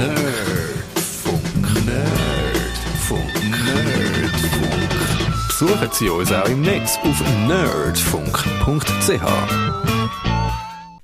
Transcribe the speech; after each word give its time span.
Nerdfunk. 0.00 1.44
Nerdfunk. 1.84 3.34
Nerdfunk. 3.50 4.88
Besuchen 5.46 5.88
Sie 5.92 6.08
uns 6.08 6.32
auch 6.32 6.48
im 6.48 6.62
Netz 6.62 6.98
auf 7.02 7.22
nerdfunk.ch. 7.46 9.20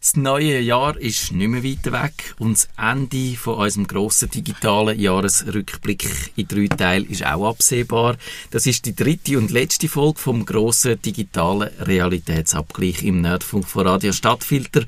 Das 0.00 0.16
neue 0.16 0.60
Jahr 0.60 0.96
ist 0.96 1.32
nicht 1.32 1.48
mehr 1.48 1.62
weit 1.62 1.92
weg 1.92 2.34
und 2.38 2.54
das 2.54 2.70
Ende 2.78 3.36
von 3.36 3.56
unserem 3.56 3.86
grossen 3.86 4.30
digitalen 4.30 4.98
Jahresrückblick 4.98 6.32
in 6.36 6.48
drei 6.48 6.68
Teilen 6.74 7.10
ist 7.10 7.26
auch 7.26 7.50
absehbar. 7.50 8.16
Das 8.50 8.66
ist 8.66 8.86
die 8.86 8.96
dritte 8.96 9.36
und 9.36 9.50
letzte 9.50 9.90
Folge 9.90 10.20
vom 10.20 10.46
grossen 10.46 11.02
digitalen 11.02 11.68
Realitätsabgleich 11.80 13.02
im 13.02 13.20
Nerdfunk 13.20 13.68
von 13.68 13.86
Radio 13.86 14.12
Stadtfilter. 14.12 14.86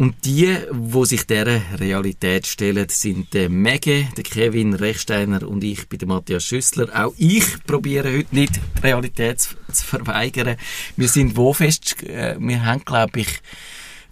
Und 0.00 0.24
die, 0.24 0.56
wo 0.70 1.04
sich 1.04 1.26
dieser 1.26 1.60
Realität 1.78 2.46
stellen, 2.46 2.88
sind 2.88 3.34
der 3.34 3.50
Mege, 3.50 4.08
der 4.16 4.24
Kevin 4.24 4.72
Rechsteiner 4.72 5.46
und 5.46 5.62
ich 5.62 5.90
bei 5.90 5.98
der 5.98 6.08
Matthias 6.08 6.42
Schüssler. 6.42 6.88
Auch 6.94 7.12
ich 7.18 7.62
probiere 7.64 8.10
heute 8.16 8.34
nicht 8.34 8.56
die 8.56 8.80
Realität 8.82 9.42
zu, 9.42 9.56
zu 9.70 9.84
verweigern. 9.84 10.56
Wir 10.96 11.06
sind 11.06 11.36
wo 11.36 11.52
fest, 11.52 12.02
äh, 12.04 12.34
wir 12.38 12.64
haben 12.64 12.82
glaube 12.82 13.20
ich 13.20 13.42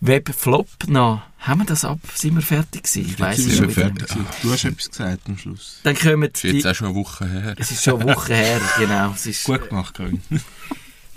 Webflop 0.03 0.69
noch. 0.89 1.23
Haben 1.39 1.61
wir 1.63 1.65
das 1.65 1.87
ab? 1.87 2.01
Sind 2.15 2.35
wir 2.35 2.43
fertig 2.43 2.83
gewesen? 2.83 3.09
Ich 3.11 3.19
weiss 3.19 3.39
es 3.39 3.45
sind 3.47 3.57
schon 3.57 3.69
wir 3.75 3.77
wieder. 3.95 4.07
fertig. 4.07 4.27
Du 4.43 4.53
hast 4.53 4.65
etwas 4.67 4.91
gesagt 4.91 5.23
am 5.27 5.39
Schluss. 5.39 5.81
Dann 5.85 5.97
kommen 5.97 6.29
Das 6.31 6.45
ist 6.45 6.53
die, 6.53 6.57
jetzt 6.59 6.67
auch 6.67 6.75
schon 6.75 6.89
eine 6.89 6.97
Woche 6.97 7.27
her. 7.27 7.55
es 7.59 7.71
ist 7.71 7.83
schon 7.83 8.03
eine 8.03 8.15
Woche 8.15 8.35
her, 8.35 8.61
genau. 8.79 9.13
Es 9.13 9.25
ist, 9.25 9.45
Gut 9.45 9.67
gemacht, 9.71 9.95
Kevin. 9.95 10.21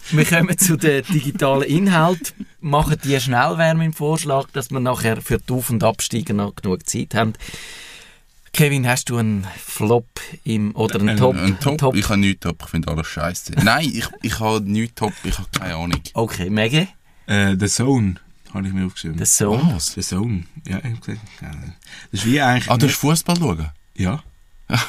Wir 0.10 0.26
kommen 0.26 0.58
zu 0.58 0.76
den 0.78 1.04
digitalen 1.06 1.64
Inhalt, 1.64 2.34
machen 2.60 2.98
die 3.04 3.20
Schnellwärme 3.20 3.86
im 3.86 3.94
Vorschlag, 3.94 4.48
dass 4.52 4.72
wir 4.72 4.80
nachher 4.80 5.22
für 5.22 5.38
die 5.40 5.54
Auf- 5.54 5.70
und 5.70 5.84
Absteiger 5.84 6.34
noch 6.34 6.56
genug 6.56 6.88
Zeit 6.90 7.14
haben. 7.16 7.34
Kevin, 8.54 8.86
hast 8.88 9.10
du 9.10 9.18
einen 9.18 9.48
Flop 9.58 10.08
im, 10.44 10.76
oder 10.76 11.00
einen 11.00 11.18
Top? 11.18 11.36
Ein, 11.36 11.44
ein 11.46 11.60
Top. 11.60 11.78
Top? 11.78 11.96
Ich 11.96 12.10
habe 12.10 12.20
nichts 12.20 12.42
Top, 12.42 12.62
ich 12.64 12.70
finde 12.70 12.90
alles 12.92 13.08
scheiße. 13.08 13.54
Nein, 13.64 13.90
ich, 13.94 14.08
ich 14.22 14.40
habe 14.42 14.60
nichts 14.70 14.96
Top, 14.96 15.14
ich 15.24 15.38
habe 15.38 15.48
keine 15.58 15.76
Ahnung. 15.76 16.02
Okay, 16.14 16.50
Mege, 16.50 16.88
Äh, 17.28 17.56
The 17.58 17.68
Zone 17.68 18.16
habe 18.54 18.68
ich 18.68 18.74
mir 18.74 18.86
aufgeschrieben. 18.86 19.16
der 19.18 19.26
Sohn. 19.26 19.62
Was? 19.74 19.94
The 19.94 20.02
Zone. 20.02 20.44
Ja, 20.68 20.80
ich 20.80 21.08
ja. 21.08 21.16
Das 22.12 22.20
ist 22.20 22.26
wie 22.26 22.42
eigentlich. 22.42 22.70
Ah, 22.70 22.76
du 22.78 22.88
hast 22.88 22.96
Fußball 22.96 23.38
schauen? 23.38 23.70
ja. 23.96 24.22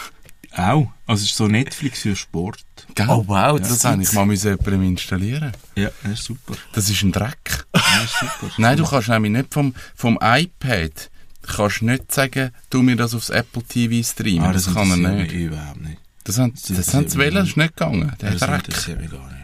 Auch. 0.56 0.92
Also 1.06 1.22
es 1.24 1.30
ist 1.30 1.36
so 1.36 1.48
Netflix 1.48 2.00
für 2.00 2.14
Sport. 2.16 2.62
Gell? 2.94 3.06
Oh 3.08 3.24
wow, 3.26 3.58
Das, 3.58 3.68
das 3.68 3.78
das 3.80 3.84
habe 3.92 4.02
ich 4.02 4.12
mal 4.12 4.26
müssen 4.26 4.50
jemandem 4.50 4.82
installieren. 4.84 5.52
Ja, 5.76 5.90
das 6.02 6.12
ist 6.12 6.24
super. 6.24 6.54
Das 6.74 6.88
ist 6.90 7.02
ein 7.02 7.12
Dreck. 7.12 7.64
Das 7.72 8.04
ist 8.04 8.18
super. 8.20 8.52
Nein, 8.58 8.76
du 8.76 8.84
kannst 8.84 9.08
nämlich 9.08 9.32
nicht 9.32 9.52
vom, 9.54 9.74
vom 9.94 10.18
iPad 10.22 11.10
kannst 11.44 11.82
nicht 11.82 12.12
sagen, 12.12 12.50
tu 12.70 12.82
mir 12.82 12.96
das 12.96 13.14
aufs 13.14 13.30
Apple 13.30 13.62
TV 13.64 14.06
streamen. 14.08 14.44
Ah, 14.44 14.52
das, 14.52 14.72
kann 14.72 14.90
er 14.90 14.96
nicht. 15.12 15.32
überhaupt 15.32 15.80
nicht. 15.80 15.98
Das 16.24 16.38
haben, 16.38 16.52
Das 16.52 16.62
das 16.62 16.70
interessiert 16.70 16.94
haben 16.94 17.08
sie 17.08 17.18
mich 17.18 17.26
wollen, 17.26 17.34
das 17.34 17.42
nicht. 17.44 17.50
ist 17.50 17.56
nicht 17.56 17.76
gegangen. 17.76 18.12
Der 18.20 18.30
Das 18.30 18.40
Dreck. 18.40 18.98
mich 19.00 19.10
gar 19.10 19.26
nicht. 19.32 19.41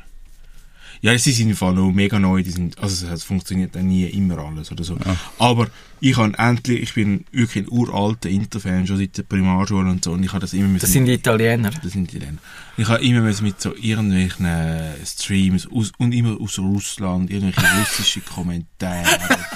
Ja, 1.01 1.17
sie 1.17 1.33
sind 1.33 1.51
im 1.51 1.57
Fall 1.57 1.75
noch 1.75 1.93
mega 1.93 2.19
neu, 2.19 2.43
die 2.43 2.51
sind, 2.51 2.79
also 2.79 3.07
es 3.07 3.25
funktioniert 3.25 3.75
dann 3.75 3.87
nie 3.87 4.05
immer 4.05 4.39
alles 4.39 4.73
oder 4.73 4.85
so. 4.85 4.97
Aber 5.39 5.69
ich 6.01 6.17
habe 6.17 6.37
endlich, 6.39 6.83
ich 6.83 6.95
bin 6.95 7.25
wirklich 7.31 7.65
ein 7.65 7.71
uralter 7.71 8.29
Interfan, 8.29 8.87
schon 8.87 8.99
seit 8.99 9.17
der 9.17 9.23
Primarschule 9.23 9.91
und 9.91 10.05
so, 10.05 10.13
und 10.13 10.23
ich 10.25 10.33
habe 10.33 10.41
das 10.41 10.53
immer 10.55 10.69
mit 10.69 10.83
Das 10.83 10.93
sind 10.93 11.07
die 11.07 11.15
Italiener. 11.15 11.71
Das 11.71 11.93
sind 11.93 12.13
die 12.13 12.19
Länder. 12.19 12.43
Ich 12.77 12.89
habe 12.89 13.03
immer 13.05 13.21
müssen 13.21 13.45
mit 13.45 13.61
so 13.61 13.75
irgendwelchen 13.75 14.47
äh, 14.47 14.95
Streams 15.05 15.69
aus, 15.71 15.93
und 15.99 16.13
immer 16.13 16.41
aus 16.41 16.59
Russland, 16.59 17.31
irgendwelche 17.31 17.79
russische 17.79 18.21
Kommentare. 18.21 19.05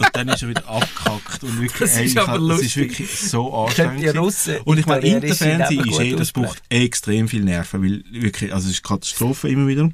und 0.00 0.08
dann 0.16 0.28
ist 0.28 0.42
er 0.42 0.48
wieder 0.48 0.66
abgekackt 0.68 1.44
und 1.44 1.60
wirklich, 1.60 1.78
Das 1.90 1.96
ist 2.00 2.16
aber 2.18 2.26
hab- 2.28 2.34
das 2.38 2.42
lustig. 2.48 2.66
ist 2.66 2.76
wirklich 2.76 3.20
so 3.20 3.54
anstrengend. 3.54 4.16
Russen 4.16 4.56
Und 4.64 4.78
ich 4.78 4.86
meine, 4.86 5.06
eben 5.06 5.22
ist 5.24 5.40
eh, 5.42 6.14
das 6.16 6.32
braucht 6.32 6.62
extrem 6.68 7.28
viel 7.28 7.44
Nerven, 7.44 7.82
weil 7.82 8.02
wirklich, 8.10 8.52
also 8.52 8.66
es 8.68 8.74
ist 8.76 8.82
Katastrophe 8.82 9.48
immer 9.48 9.66
wieder. 9.68 9.90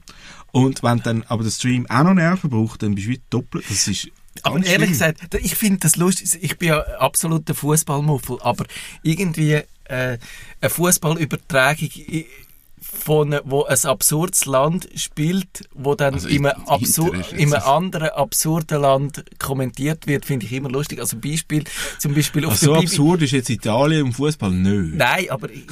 Und 0.52 0.82
wenn 0.82 1.00
dann 1.02 1.22
aber 1.24 1.42
der 1.44 1.50
Stream 1.50 1.86
auch 1.90 2.04
noch 2.04 2.14
Nerven 2.14 2.48
braucht, 2.48 2.82
dann 2.82 2.94
bist 2.94 3.06
du 3.08 3.10
wieder 3.10 3.22
doppelt, 3.28 3.64
das 3.68 3.88
ist 3.88 4.08
Aber 4.42 4.56
ehrlich 4.56 4.74
schlimm. 4.74 4.88
gesagt, 4.88 5.34
ich 5.34 5.54
finde 5.54 5.80
das 5.80 5.96
lustig. 5.96 6.38
Ich 6.40 6.56
bin 6.56 6.68
ja 6.68 6.80
absoluter 6.98 7.54
Fußballmuffel, 7.54 8.38
aber 8.40 8.64
irgendwie 9.02 9.52
äh, 9.54 9.64
eine 10.60 10.70
Fußballübertragung 10.70 11.90
von 12.80 13.34
wo 13.44 13.64
ein 13.64 13.78
absurdes 13.84 14.44
Land 14.46 14.88
spielt, 14.94 15.68
wo 15.74 15.94
dann 15.94 16.14
Also 16.14 16.28
in 16.28 16.46
einem, 16.46 16.60
absur 16.66 17.14
in 17.32 17.40
einem 17.40 17.50
so- 17.50 17.56
anderen 17.56 18.08
absurden 18.10 18.80
Land 18.80 19.24
kommentiert 19.38 20.06
wird, 20.06 20.24
finde 20.26 20.46
ich 20.46 20.52
immer 20.52 20.68
lustig. 20.70 21.00
Also 21.00 21.16
Beispiel, 21.18 21.64
zum 21.98 22.14
Beispiel 22.14 22.44
auf 22.44 22.52
Also 22.52 22.66
so 22.66 22.72
der 22.74 22.80
Bibi- 22.80 22.86
absurd 22.90 23.22
ist 23.22 23.30
jetzt 23.32 23.50
Italien 23.50 24.06
im 24.06 24.12
Fußball 24.12 24.50
nö. 24.50 24.90
Nein, 24.94 25.26
aber 25.30 25.50
ich- 25.50 25.64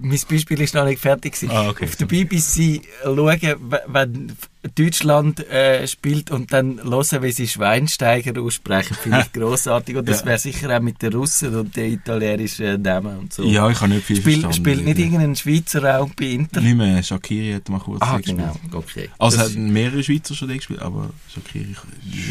mein 0.00 0.20
Beispiel 0.28 0.60
ist 0.60 0.74
noch 0.74 0.84
nicht 0.84 1.00
fertig. 1.00 1.32
gewesen. 1.34 1.50
Ah, 1.50 1.68
okay. 1.68 1.84
Auf 1.84 1.96
der 1.96 2.06
BBC 2.06 2.82
schauen, 3.02 3.40
wenn 3.88 4.32
Deutschland 4.76 5.40
äh, 5.48 5.86
spielt 5.88 6.30
und 6.30 6.52
dann 6.52 6.80
hören, 6.84 7.22
wie 7.22 7.32
sie 7.32 7.48
Schweinsteiger 7.48 8.40
aussprechen, 8.40 8.94
finde 8.94 9.24
ich 9.26 9.32
grossartig. 9.40 9.96
Und 9.96 10.08
das 10.08 10.20
Ja. 10.20 10.26
wäre 10.26 10.38
sicher 10.38 10.76
auch 10.76 10.80
mit 10.80 11.02
den 11.02 11.12
Russen 11.14 11.54
und 11.56 11.74
den 11.74 11.94
italienischen 11.94 12.80
Namen 12.80 13.18
und 13.18 13.32
so. 13.32 13.42
Ja, 13.42 13.68
ich 13.68 13.80
habe 13.80 13.92
nicht 13.94 14.06
viel 14.06 14.16
Spiel, 14.20 14.40
verstanden. 14.40 14.56
spielt 14.56 14.84
nicht 14.84 14.98
irgendein 15.00 15.34
Schweizer 15.34 16.00
auch 16.00 16.10
bei 16.14 16.26
Inter? 16.26 16.60
Nicht 16.60 16.76
mehr, 16.76 17.02
Shakiri 17.02 17.54
hat 17.54 17.68
mal 17.68 17.80
kurz 17.80 18.00
Ah, 18.02 18.18
gespielt. 18.18 18.38
genau. 18.38 18.56
Okay. 18.78 19.10
Also 19.18 19.36
Das- 19.38 19.50
hat 19.50 19.56
mehrere 19.56 20.02
Schweizer 20.04 20.34
schon 20.36 20.48
gespielt, 20.48 20.80
aber 20.80 21.10
Shakiri... 21.34 21.74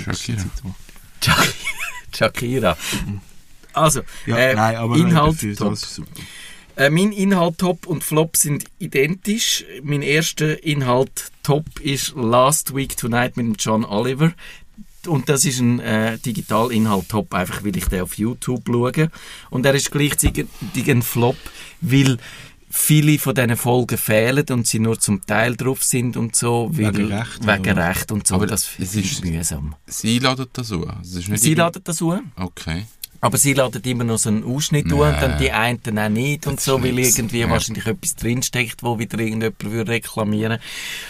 Shakira. 0.05 0.45
Shakira. 2.15 2.77
Also, 3.73 4.01
Ja, 4.25 4.35
äh, 4.37 4.55
nein, 4.55 4.75
aber 4.75 4.95
Inhalt 4.97 5.35
dafür 5.35 5.75
ist. 6.75 6.81
Äh, 6.81 6.89
mein 6.89 7.11
Inhalt 7.11 7.57
Top 7.57 7.85
und 7.87 8.03
Flop 8.03 8.37
sind 8.37 8.65
identisch. 8.79 9.63
Mein 9.83 10.01
erster 10.01 10.63
Inhalt 10.63 11.31
Top 11.43 11.65
ist 11.79 12.13
Last 12.15 12.75
Week 12.75 12.95
Tonight 12.95 13.37
mit 13.37 13.61
John 13.63 13.85
Oliver. 13.85 14.33
Und 15.07 15.29
das 15.29 15.45
ist 15.45 15.59
ein 15.59 15.79
äh, 15.79 16.19
Digitalinhalt 16.19 17.09
Top, 17.09 17.33
einfach 17.33 17.63
weil 17.63 17.75
ich 17.75 17.85
den 17.85 18.01
auf 18.01 18.17
YouTube 18.17 18.63
schaue. 18.67 19.09
Und 19.49 19.65
er 19.65 19.73
ist 19.73 19.89
gleichzeitig 19.91 20.45
ein 20.87 21.01
Flop, 21.01 21.37
weil 21.81 22.17
viele 22.69 23.17
von 23.17 23.33
diesen 23.33 23.57
Folgen 23.57 23.97
fehlen 23.97 24.45
und 24.51 24.67
sie 24.67 24.77
nur 24.79 24.99
zum 24.99 25.25
Teil 25.25 25.55
drauf 25.55 25.83
sind 25.83 26.17
und 26.17 26.35
so. 26.35 26.69
Weil, 26.71 26.95
Wegen 26.95 27.11
Recht, 27.11 27.45
Wegen? 27.47 27.77
Recht 27.79 28.11
und 28.11 28.27
so. 28.27 28.35
Aber 28.35 28.45
das 28.45 28.69
ich 28.77 28.95
ist- 28.95 29.25
mühsam. 29.25 29.75
Sie 29.87 30.19
laden 30.19 30.45
das 30.53 30.71
an. 30.71 30.99
Das 31.01 31.11
ist 31.15 31.41
Sie 31.41 31.53
laden 31.55 31.81
das 31.83 32.01
an. 32.01 32.31
Okay. 32.35 32.85
Aber 33.23 33.37
sie 33.37 33.53
laden 33.53 33.83
immer 33.83 34.03
noch 34.03 34.17
so 34.17 34.29
einen 34.29 34.43
Ausschnitt 34.43 34.87
an 34.87 34.93
und 34.93 35.21
dann 35.21 35.37
die 35.37 35.51
einen 35.51 35.99
auch 35.99 36.09
nicht 36.09 36.47
und 36.47 36.57
Das 36.57 36.65
so, 36.65 36.81
weil 36.81 36.97
irgendwie 36.97 37.41
Ja. 37.41 37.49
wahrscheinlich 37.51 37.85
etwas 37.85 38.15
drinsteckt, 38.15 38.81
wo 38.81 38.97
wieder 38.97 39.19
irgendjemand 39.19 39.63
würde 39.63 39.91
reklamieren 39.91 40.57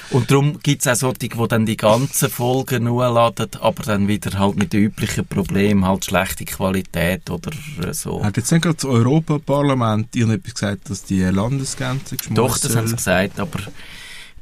Und 0.10 0.30
darum 0.30 0.60
gibt's 0.62 0.88
auch 0.88 0.96
solche, 0.96 1.20
die 1.20 1.30
dann 1.48 1.66
die 1.66 1.78
ganzen 1.78 2.30
Folgen 2.30 2.84
nur 2.84 3.08
laden, 3.10 3.50
aber 3.62 3.84
dann 3.84 4.10
wieder 4.10 4.38
halt 4.38 4.58
mit 4.58 4.74
den 4.74 4.82
üblichen 4.84 5.26
Problemen, 5.26 5.86
halt 5.86 6.04
schlechte 6.04 6.44
Qualität 6.44 7.30
oder 7.30 7.52
äh, 7.82 7.94
so. 7.94 8.22
Hat 8.24 8.36
jetzt 8.36 8.52
nicht 8.52 8.64
gerade 8.64 8.76
das 8.76 8.86
Europaparlament 8.86 10.14
irgendetwas 10.14 10.54
gesagt, 10.54 10.90
dass 10.90 11.04
die 11.06 11.22
Landesgrenze 11.22 12.18
geschmolzen 12.18 12.36
Doch, 12.36 12.58
das 12.58 12.76
haben 12.76 12.88
sie 12.88 12.96
gesagt, 12.98 13.40
aber 13.40 13.60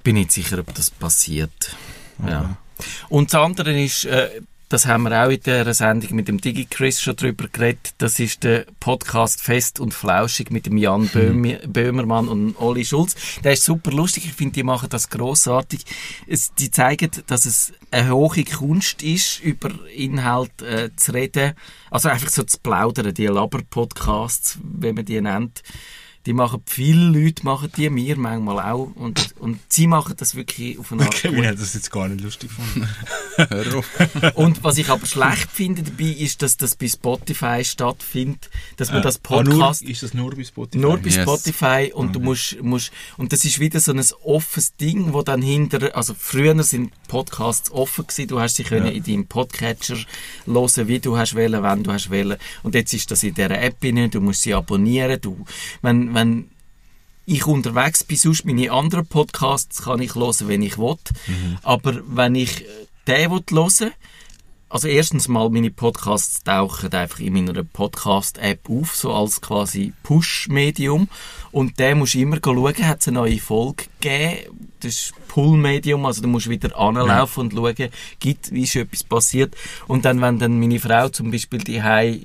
bin 0.03 0.15
nicht 0.15 0.31
sicher, 0.31 0.57
ob 0.57 0.73
das 0.73 0.89
passiert. 0.89 1.75
Ja. 2.27 2.57
Und 3.09 3.31
das 3.31 3.39
andere 3.39 3.79
ist, 3.79 4.05
äh, 4.05 4.41
das 4.69 4.85
haben 4.85 5.03
wir 5.03 5.25
auch 5.25 5.29
in 5.29 5.41
der 5.41 5.73
Sendung 5.73 6.15
mit 6.15 6.27
dem 6.27 6.39
DigiChris 6.39 7.01
schon 7.01 7.15
drüber 7.15 7.47
geredet, 7.47 7.95
das 7.97 8.19
ist 8.19 8.43
der 8.43 8.65
Podcast 8.79 9.41
Fest 9.41 9.79
und 9.79 9.95
Flauschig 9.95 10.51
mit 10.51 10.67
dem 10.67 10.77
Jan 10.77 11.07
Böhmi- 11.07 11.65
Böhmermann 11.67 12.27
und 12.27 12.55
Olli 12.57 12.85
Schulz. 12.85 13.15
Der 13.43 13.53
ist 13.53 13.65
super 13.65 13.91
lustig, 13.91 14.25
ich 14.25 14.33
finde, 14.33 14.53
die 14.53 14.63
machen 14.63 14.89
das 14.89 15.09
grossartig. 15.09 15.81
Es, 16.27 16.53
die 16.53 16.69
zeigen, 16.69 17.09
dass 17.25 17.45
es 17.45 17.73
eine 17.89 18.11
hohe 18.11 18.43
Kunst 18.43 19.01
ist, 19.01 19.39
über 19.39 19.71
Inhalt 19.95 20.61
äh, 20.61 20.91
zu 20.95 21.13
reden. 21.13 21.53
Also 21.89 22.09
einfach 22.09 22.29
so 22.29 22.43
zu 22.43 22.59
plaudern, 22.59 23.11
die 23.13 23.25
Laber-Podcasts, 23.25 24.59
wenn 24.61 24.93
man 24.93 25.05
die 25.05 25.19
nennt. 25.19 25.63
Die 26.29 26.33
machen, 26.33 26.61
viele 26.67 27.05
Leute 27.05 27.43
machen 27.43 27.71
die, 27.75 27.89
mir 27.89 28.15
manchmal 28.15 28.59
auch. 28.59 28.91
Und, 28.93 29.33
und 29.39 29.59
sie 29.67 29.87
machen 29.87 30.13
das 30.15 30.35
wirklich 30.35 30.77
auf 30.77 30.91
eine 30.91 31.01
Art 31.05 31.15
Kevin 31.15 31.47
hat 31.47 31.59
das 31.59 31.73
jetzt 31.73 31.89
gar 31.89 32.07
nicht 32.07 32.21
lustig 32.23 32.51
gefunden. 32.55 32.87
Und 34.35 34.63
was 34.63 34.77
ich 34.77 34.89
aber 34.89 35.07
schlecht 35.07 35.49
finde 35.51 35.81
dabei, 35.81 36.03
ist, 36.11 36.43
dass 36.43 36.55
das 36.55 36.75
bei 36.75 36.87
Spotify 36.87 37.63
stattfindet, 37.65 38.49
dass 38.77 38.91
man 38.91 39.01
das 39.01 39.19
Ah, 39.27 39.41
nur, 39.41 39.53
Podcast 39.55 39.81
ist 39.81 40.03
das 40.03 40.13
nur 40.13 40.35
bei 40.35 40.43
Spotify? 40.43 40.77
nur 40.77 40.97
bei 40.97 41.09
Yes. 41.09 41.23
Spotify 41.23 41.91
und 41.93 42.15
du 42.15 42.19
musst, 42.19 42.61
musst, 42.61 42.91
und 43.17 43.33
das 43.33 43.43
ist 43.45 43.59
wieder 43.59 43.79
so 43.79 43.91
ein 43.91 44.03
offenes 44.23 44.75
Ding, 44.75 45.13
wo 45.13 45.23
dann 45.23 45.41
hinter, 45.41 45.95
also 45.95 46.13
früher 46.15 46.61
sind 46.63 46.91
Podcasts 47.07 47.71
offen 47.71 48.05
gewesen, 48.05 48.27
du 48.27 48.39
hast 48.39 48.57
sie 48.57 48.63
können 48.63 48.91
in 48.91 49.03
deinem 49.03 49.25
Podcatcher 49.25 49.97
hören, 50.45 50.87
wie 50.87 50.99
du 50.99 51.17
hast 51.17 51.35
wollen, 51.35 51.63
wenn 51.63 51.83
du 51.83 51.91
hast 51.91 52.11
wollen, 52.11 52.37
und 52.61 52.75
jetzt 52.75 52.93
ist 52.93 53.09
das 53.09 53.23
in 53.23 53.33
dieser 53.33 53.59
App 53.61 53.79
drin, 53.79 54.11
du 54.11 54.21
musst 54.21 54.43
sie 54.43 54.53
abonnieren, 54.53 55.19
du, 55.21 55.43
wenn, 55.81 56.13
wenn 56.13 56.18
ich 57.25 57.45
unterwegs 57.45 58.03
bin, 58.03 58.17
sonst 58.17 58.45
meine 58.45 58.71
anderen 58.71 59.05
Podcasts 59.05 59.83
kann 59.83 60.01
ich 60.01 60.15
hören, 60.15 60.47
wenn 60.47 60.63
ich 60.63 60.77
will, 60.77 60.97
aber 61.63 62.01
wenn 62.07 62.35
ich 62.35 62.61
äh, 62.61 62.65
den 63.07 63.29
will 63.31 63.51
hören 63.51 63.91
also 64.69 64.87
erstens 64.87 65.27
mal, 65.27 65.49
meine 65.49 65.71
Podcasts 65.71 66.43
tauchen 66.43 66.93
einfach 66.93 67.19
in 67.19 67.33
meiner 67.33 67.63
Podcast-App 67.63 68.69
auf, 68.69 68.95
so 68.95 69.13
als 69.13 69.41
quasi 69.41 69.93
Push-Medium. 70.03 71.07
Und 71.51 71.79
der 71.79 71.95
musst 71.95 72.13
du 72.13 72.19
immer 72.19 72.37
schauen, 72.43 72.87
hat 72.87 73.01
es 73.01 73.07
eine 73.07 73.15
neue 73.15 73.39
Folge 73.39 73.85
gegeben. 73.99 74.69
Das 74.81 74.93
ist 74.93 75.13
Pull-Medium, 75.27 76.05
also 76.05 76.21
du 76.21 76.27
musst 76.27 76.49
wieder 76.49 76.77
anlaufen 76.77 77.41
und 77.41 77.53
schauen, 77.53 77.89
gibt, 78.19 78.51
wie 78.51 78.63
ist 78.63 78.75
etwas 78.75 79.03
passiert. 79.03 79.55
Und 79.87 80.05
dann, 80.05 80.21
wenn 80.21 80.39
dann 80.39 80.59
meine 80.59 80.79
Frau 80.79 81.09
zum 81.09 81.31
Beispiel 81.31 81.59
die 81.59 81.81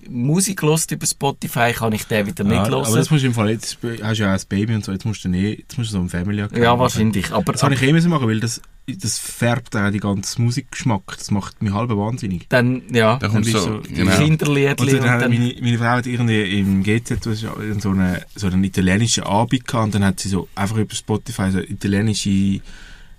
Musik 0.08 0.62
hört 0.62 0.90
über 0.90 1.06
Spotify, 1.06 1.72
kann 1.72 1.92
ich 1.92 2.04
den 2.04 2.26
wieder 2.26 2.44
nicht 2.44 2.54
Ja, 2.54 2.68
hören. 2.68 2.84
aber 2.86 2.96
das 2.96 3.10
musst 3.10 3.24
du 3.24 3.28
im 3.28 3.34
Fall, 3.34 3.50
jetzt 3.50 3.78
hast 4.02 4.18
du 4.18 4.22
ja 4.22 4.34
auch 4.34 4.38
ein 4.38 4.46
Baby 4.48 4.74
und 4.74 4.84
so, 4.84 4.92
jetzt 4.92 5.04
musst 5.04 5.24
du 5.24 5.28
nicht, 5.30 5.60
jetzt 5.60 5.78
musst 5.78 5.90
du 5.90 5.96
so 5.96 6.00
ein 6.00 6.08
Family 6.08 6.42
Account 6.42 6.62
ja, 6.62 6.78
wahrscheinlich. 6.78 7.32
Aber, 7.32 7.52
Das 7.52 7.62
habe 7.62 7.74
ich 7.74 7.82
eh 7.82 7.92
müssen 7.92 8.10
machen, 8.10 8.28
weil 8.28 8.40
das, 8.40 8.60
das 8.86 9.18
färbt 9.18 9.74
auch 9.76 9.90
die 9.90 10.00
ganze 10.00 10.40
Musikgeschmack. 10.42 11.16
Das 11.16 11.30
macht 11.30 11.62
mich 11.62 11.72
halb 11.72 11.90
wahnsinnig. 11.90 12.46
dann, 12.50 12.82
ja, 12.92 13.16
Da 13.16 13.28
du 13.28 13.34
bist 13.38 13.52
so, 13.52 13.78
du- 13.78 13.94
genau. 13.94 14.12
Und 14.12 14.18
Kinderliedli 14.18 14.92
dann 14.92 15.00
und 15.02 15.10
hat 15.10 15.22
dann, 15.22 15.30
meine, 15.32 15.54
meine 15.60 15.78
Frau 15.78 15.84
hat 15.84 16.06
irgendwie 16.06 16.58
im 16.60 16.82
GZ 16.82 17.22
so, 17.24 17.90
eine, 17.90 18.22
so 18.36 18.46
einen 18.46 18.62
italienischen 18.64 19.24
Abend 19.24 19.66
gehabt 19.66 19.84
und 19.86 19.94
dann 19.94 20.04
hat 20.04 20.20
sie 20.20 20.28
so 20.28 20.48
einfach 20.54 20.76
über 20.76 20.94
Spotify 20.94 21.50
so 21.50 21.60
italienische 21.60 22.60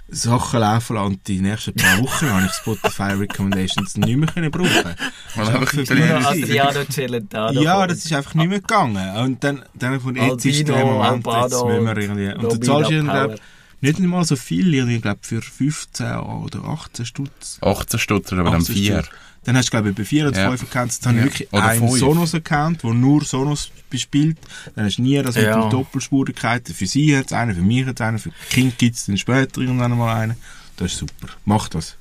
Sachen 0.07 0.59
laufen 0.59 0.95
lassen 0.97 1.07
und 1.07 1.27
die 1.27 1.39
nächsten 1.41 1.73
paar 1.73 1.97
Wochen 2.03 2.29
habe 2.29 2.45
ich 2.45 2.51
Spotify 2.51 3.13
Recommendations 3.13 3.97
nicht 3.97 4.17
mehr 4.17 4.27
können 4.29 4.51
brauchen. 4.51 4.69
Weil 5.35 5.47
einfach 5.47 5.73
Italienisch- 5.73 6.25
Adriano 6.43 6.85
Celentano. 6.91 7.61
Ja, 7.61 7.87
das 7.87 8.05
ist 8.05 8.13
einfach 8.13 8.35
nicht 8.35 8.49
mehr 8.49 8.59
gegangen. 8.59 9.15
Und 9.17 9.43
dann, 9.43 9.63
dann 9.73 9.99
von 9.99 10.15
jetzt 10.15 10.45
ist 10.45 10.67
der 10.67 10.85
Moment, 10.85 11.25
jetzt 11.25 11.53
müssen 11.65 11.85
wir 11.85 11.97
irgendwie... 11.97 12.27
Und 12.33 12.43
du 12.43 12.47
Robina 12.49 12.65
zahlst 12.65 12.91
irgendwie, 12.91 13.11
Power. 13.11 13.27
glaub, 13.29 13.39
nicht 13.81 13.97
einmal 13.99 14.25
so 14.25 14.35
viel, 14.35 14.73
irgendwie, 14.73 14.99
glaub, 14.99 15.25
für 15.25 15.41
15 15.41 16.17
oder 16.17 16.63
18 16.63 17.05
Stutz. 17.05 17.57
18 17.61 17.99
Stutz 17.99 18.31
oder 18.31 18.41
aber 18.41 18.51
dann 18.51 18.61
18 18.61 18.75
vier. 18.75 19.03
Stutz. 19.03 19.15
Dann 19.43 19.57
hast 19.57 19.67
du, 19.67 19.71
glaube 19.71 19.89
ich, 19.91 19.95
bei 19.95 20.05
4 20.05 20.27
oder 20.29 20.39
Ja. 20.39 20.49
5 20.49 20.63
Accounts, 20.63 20.99
dann 21.01 21.17
habe 21.17 21.19
Ja. 21.19 21.25
ich 21.27 21.39
wirklich 21.41 21.53
Oder 21.53 21.65
einen. 21.65 21.91
Sonos-Account, 21.91 22.81
der 22.83 22.93
nur 22.95 23.23
Sonos 23.23 23.69
bespielt. 23.91 24.37
Dann 24.75 24.85
hast 24.85 24.97
du 24.97 25.03
nie 25.03 25.21
das 25.21 25.35
mit 25.35 25.43
Ja. 25.43 25.61
den 25.61 25.69
Doppelspurigkeiten. 25.69 26.73
Für 26.73 26.87
sie 26.87 27.15
hat 27.15 27.27
es 27.27 27.33
einen, 27.33 27.53
für 27.55 27.61
mich 27.61 27.85
hat 27.85 27.99
es 27.99 28.01
einen, 28.05 28.17
für 28.17 28.29
die 28.29 28.35
Kinder 28.55 28.75
gibt 28.77 28.95
es 28.95 29.05
dann 29.05 29.17
später 29.19 29.61
irgendwann 29.61 29.95
mal 29.97 30.15
einen. 30.15 30.35
Das 30.77 30.93
ist 30.93 30.97
super. 30.97 31.27
Mach 31.45 31.69
das. 31.69 31.95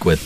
Gut. 0.00 0.18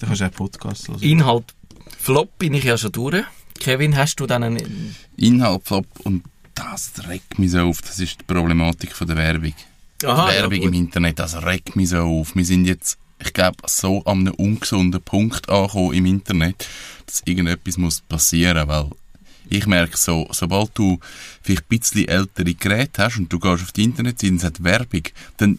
Dann 0.00 0.08
kannst 0.08 0.22
du 0.22 0.26
auch 0.26 0.32
Podcasts 0.32 0.88
hören. 0.88 1.00
Inhalt 1.02 1.54
Flop 1.98 2.38
bin 2.38 2.54
ich 2.54 2.64
ja 2.64 2.78
schon 2.78 2.92
durch. 2.92 3.24
Kevin, 3.60 3.94
hast 3.96 4.16
du 4.16 4.26
dann 4.26 4.42
einen... 4.42 4.96
Inhaltsflop 5.16 5.86
und 6.04 6.24
das 6.54 6.92
regt 7.08 7.38
mich 7.38 7.50
so 7.50 7.60
auf. 7.60 7.82
Das 7.82 7.98
ist 8.00 8.20
die 8.20 8.24
Problematik 8.24 8.92
von 8.96 9.06
der 9.06 9.16
Werbung. 9.16 9.52
Aha, 10.04 10.28
Werbung 10.28 10.60
ja, 10.60 10.68
im. 10.68 10.74
Internet, 10.74 11.18
das 11.18 11.42
regt 11.44 11.76
mich 11.76 11.90
so 11.90 11.98
auf. 11.98 12.34
Wir 12.34 12.44
sind 12.44 12.64
jetzt, 12.66 12.98
ich 13.18 13.32
glaube, 13.32 13.56
so 13.66 14.04
an 14.04 14.20
einem 14.20 14.34
ungesunden 14.34 15.00
Punkt 15.02 15.48
angekommen 15.48 15.94
im 15.94 16.06
Internet, 16.06 16.66
dass 17.06 17.22
irgendetwas 17.24 17.78
muss 17.78 18.00
passieren, 18.00 18.68
weil 18.68 18.90
ich 19.48 19.66
merke 19.66 19.96
so, 19.96 20.26
sobald 20.32 20.70
du 20.74 20.98
vielleicht 21.42 21.64
ein 21.64 21.78
bisschen 21.78 22.08
ältere 22.08 22.54
Geräte 22.54 23.04
hast 23.04 23.18
und 23.18 23.32
du 23.32 23.38
gehst 23.38 23.62
auf 23.62 23.72
die 23.72 23.84
Internetseite 23.84 24.32
und 24.32 24.38
es 24.38 24.44
hat 24.44 24.64
Werbung, 24.64 25.02
dann 25.36 25.58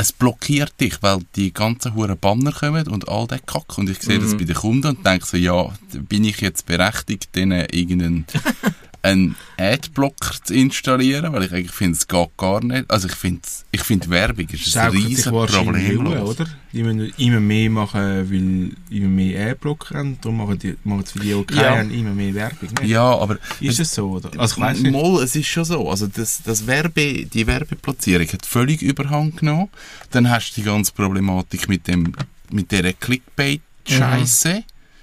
es 0.00 0.12
blockiert 0.12 0.80
dich, 0.80 1.02
weil 1.02 1.18
die 1.36 1.52
ganzen 1.52 1.94
huren 1.94 2.18
Banner 2.18 2.52
kommen 2.52 2.88
und 2.88 3.08
all 3.08 3.26
der 3.26 3.38
Kack. 3.40 3.76
Und 3.76 3.90
ich 3.90 4.00
sehe 4.00 4.18
das 4.18 4.34
bei 4.34 4.44
den 4.44 4.56
Kunden 4.56 4.86
und 4.86 5.04
denke 5.06 5.26
so, 5.26 5.36
ja, 5.36 5.70
bin 6.08 6.24
ich 6.24 6.40
jetzt 6.40 6.64
berechtigt, 6.64 7.34
denen 7.36 7.66
irgendeinen 7.70 8.24
einen 9.02 9.34
Adblocker 9.56 10.34
zu 10.44 10.52
installieren, 10.54 11.32
weil 11.32 11.44
ich 11.44 11.52
eigentlich 11.52 11.72
finde, 11.72 11.96
es 11.96 12.06
geht 12.06 12.36
gar 12.36 12.62
nicht. 12.62 12.90
Also 12.90 13.08
ich 13.08 13.14
finde, 13.14 13.40
ich 13.72 13.80
finde 13.82 14.10
Werbung 14.10 14.46
ist 14.50 14.76
ein 14.76 14.90
riesen 14.90 15.32
wahrscheinlich 15.32 15.94
Problem. 15.96 16.22
oder? 16.22 16.46
Die 16.72 16.82
müssen 16.82 17.12
immer 17.16 17.40
mehr 17.40 17.70
machen, 17.70 18.00
weil 18.30 18.96
immer 18.96 19.08
mehr 19.08 19.50
Adblocker 19.52 19.98
haben. 19.98 20.18
Darum 20.20 20.36
machen, 20.36 20.58
die, 20.58 20.76
machen 20.84 21.04
die, 21.14 21.18
die 21.20 21.44
keine 21.44 21.92
Ja. 21.92 21.98
immer 21.98 22.10
mehr 22.10 22.34
Werbung. 22.34 22.68
Nicht? 22.80 22.84
Ja, 22.90 23.02
aber 23.18 23.38
Ist 23.60 23.80
es 23.80 23.94
so, 23.94 24.10
oder? 24.10 24.30
Also 24.38 24.56
ich 24.56 24.60
weiss 24.60 24.80
nicht. 24.80 24.92
Moll, 24.92 25.22
es 25.22 25.34
ist 25.34 25.46
schon 25.48 25.64
so. 25.64 25.88
Also 25.88 26.06
das, 26.06 26.42
das 26.44 26.66
Werbe, 26.66 27.24
die 27.26 27.46
Werbeplatzierung 27.46 28.28
hat 28.28 28.44
völlig 28.46 28.82
überhand 28.82 29.38
genommen. 29.38 29.68
Dann 30.10 30.28
hast 30.28 30.52
du 30.52 30.60
die 30.60 30.66
ganze 30.66 30.92
Problematik 30.92 31.68
mit 31.68 31.88
dem, 31.88 32.12
mit 32.52 32.70
dieser 32.70 32.92
Clickbait-Scheiße. 32.92 34.62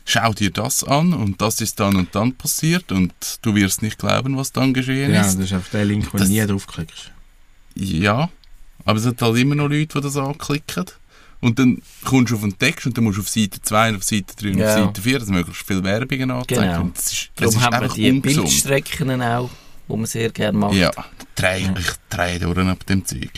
Schau 0.10 0.32
dir 0.34 0.52
das 0.52 0.86
an 0.86 1.14
und 1.14 1.42
das 1.42 1.60
ist 1.60 1.82
dann 1.82 1.98
und 1.98 2.16
dann 2.16 2.34
passiert 2.34 2.94
und 2.94 3.14
du 3.42 3.54
wirst 3.56 3.82
nicht 3.82 3.98
glauben, 4.00 4.38
was 4.38 4.54
dann 4.54 4.74
geschehen 4.74 5.14
Ja, 5.14 5.22
ist. 5.22 5.36
das 5.38 5.46
ist 5.48 5.54
einfach 5.54 5.72
der 5.72 5.84
Link, 5.84 6.14
wo 6.14 6.18
Das- 6.18 6.28
du 6.28 6.34
nie 6.34 6.46
draufklickst. 6.48 7.12
Ja, 7.76 8.30
aber 8.86 8.98
es 8.98 9.04
sind 9.04 9.22
halt 9.22 9.38
immer 9.38 9.56
noch 9.56 9.68
Leute, 9.68 9.88
die 10.00 10.02
das 10.02 10.16
anklicken. 10.18 10.86
Und 11.40 11.60
dann 11.60 11.82
kommst 12.06 12.32
du 12.32 12.36
auf 12.36 12.42
den 12.42 12.58
Text 12.58 12.88
und 12.88 12.98
dann 12.98 13.04
musst 13.04 13.18
du 13.18 13.22
auf 13.22 13.30
Seite 13.30 13.62
2, 13.62 13.96
auf 13.96 14.04
Seite 14.04 14.34
3 14.38 14.50
und 14.54 14.58
Ja. 14.60 14.74
auf 14.78 14.86
Seite 14.88 15.02
4, 15.02 15.20
dass 15.20 15.28
möglichst 15.28 15.68
viele 15.68 15.84
Werbungen 15.84 16.32
anzeigen. 16.32 16.62
Genau. 16.64 16.82
Und 16.82 16.98
das 16.98 17.12
ist, 17.14 17.30
das 17.36 17.52
Darum 17.52 17.56
ist 17.56 17.62
haben 17.62 17.72
wir 17.74 17.82
einfach 17.84 17.96
die 17.96 18.10
ungesund. 18.10 18.46
Bildstrecken 18.48 19.22
auch, 19.22 19.50
die 19.90 19.96
man 19.98 20.06
sehr 20.06 20.30
gerne 20.32 20.58
macht. 20.58 20.74
Ja, 20.76 20.92
drei, 21.36 21.60
ich 21.78 21.88
drehe 22.10 22.40
durch 22.40 22.58
ab 22.58 22.86
dem 22.88 23.06
Zeug. 23.06 23.30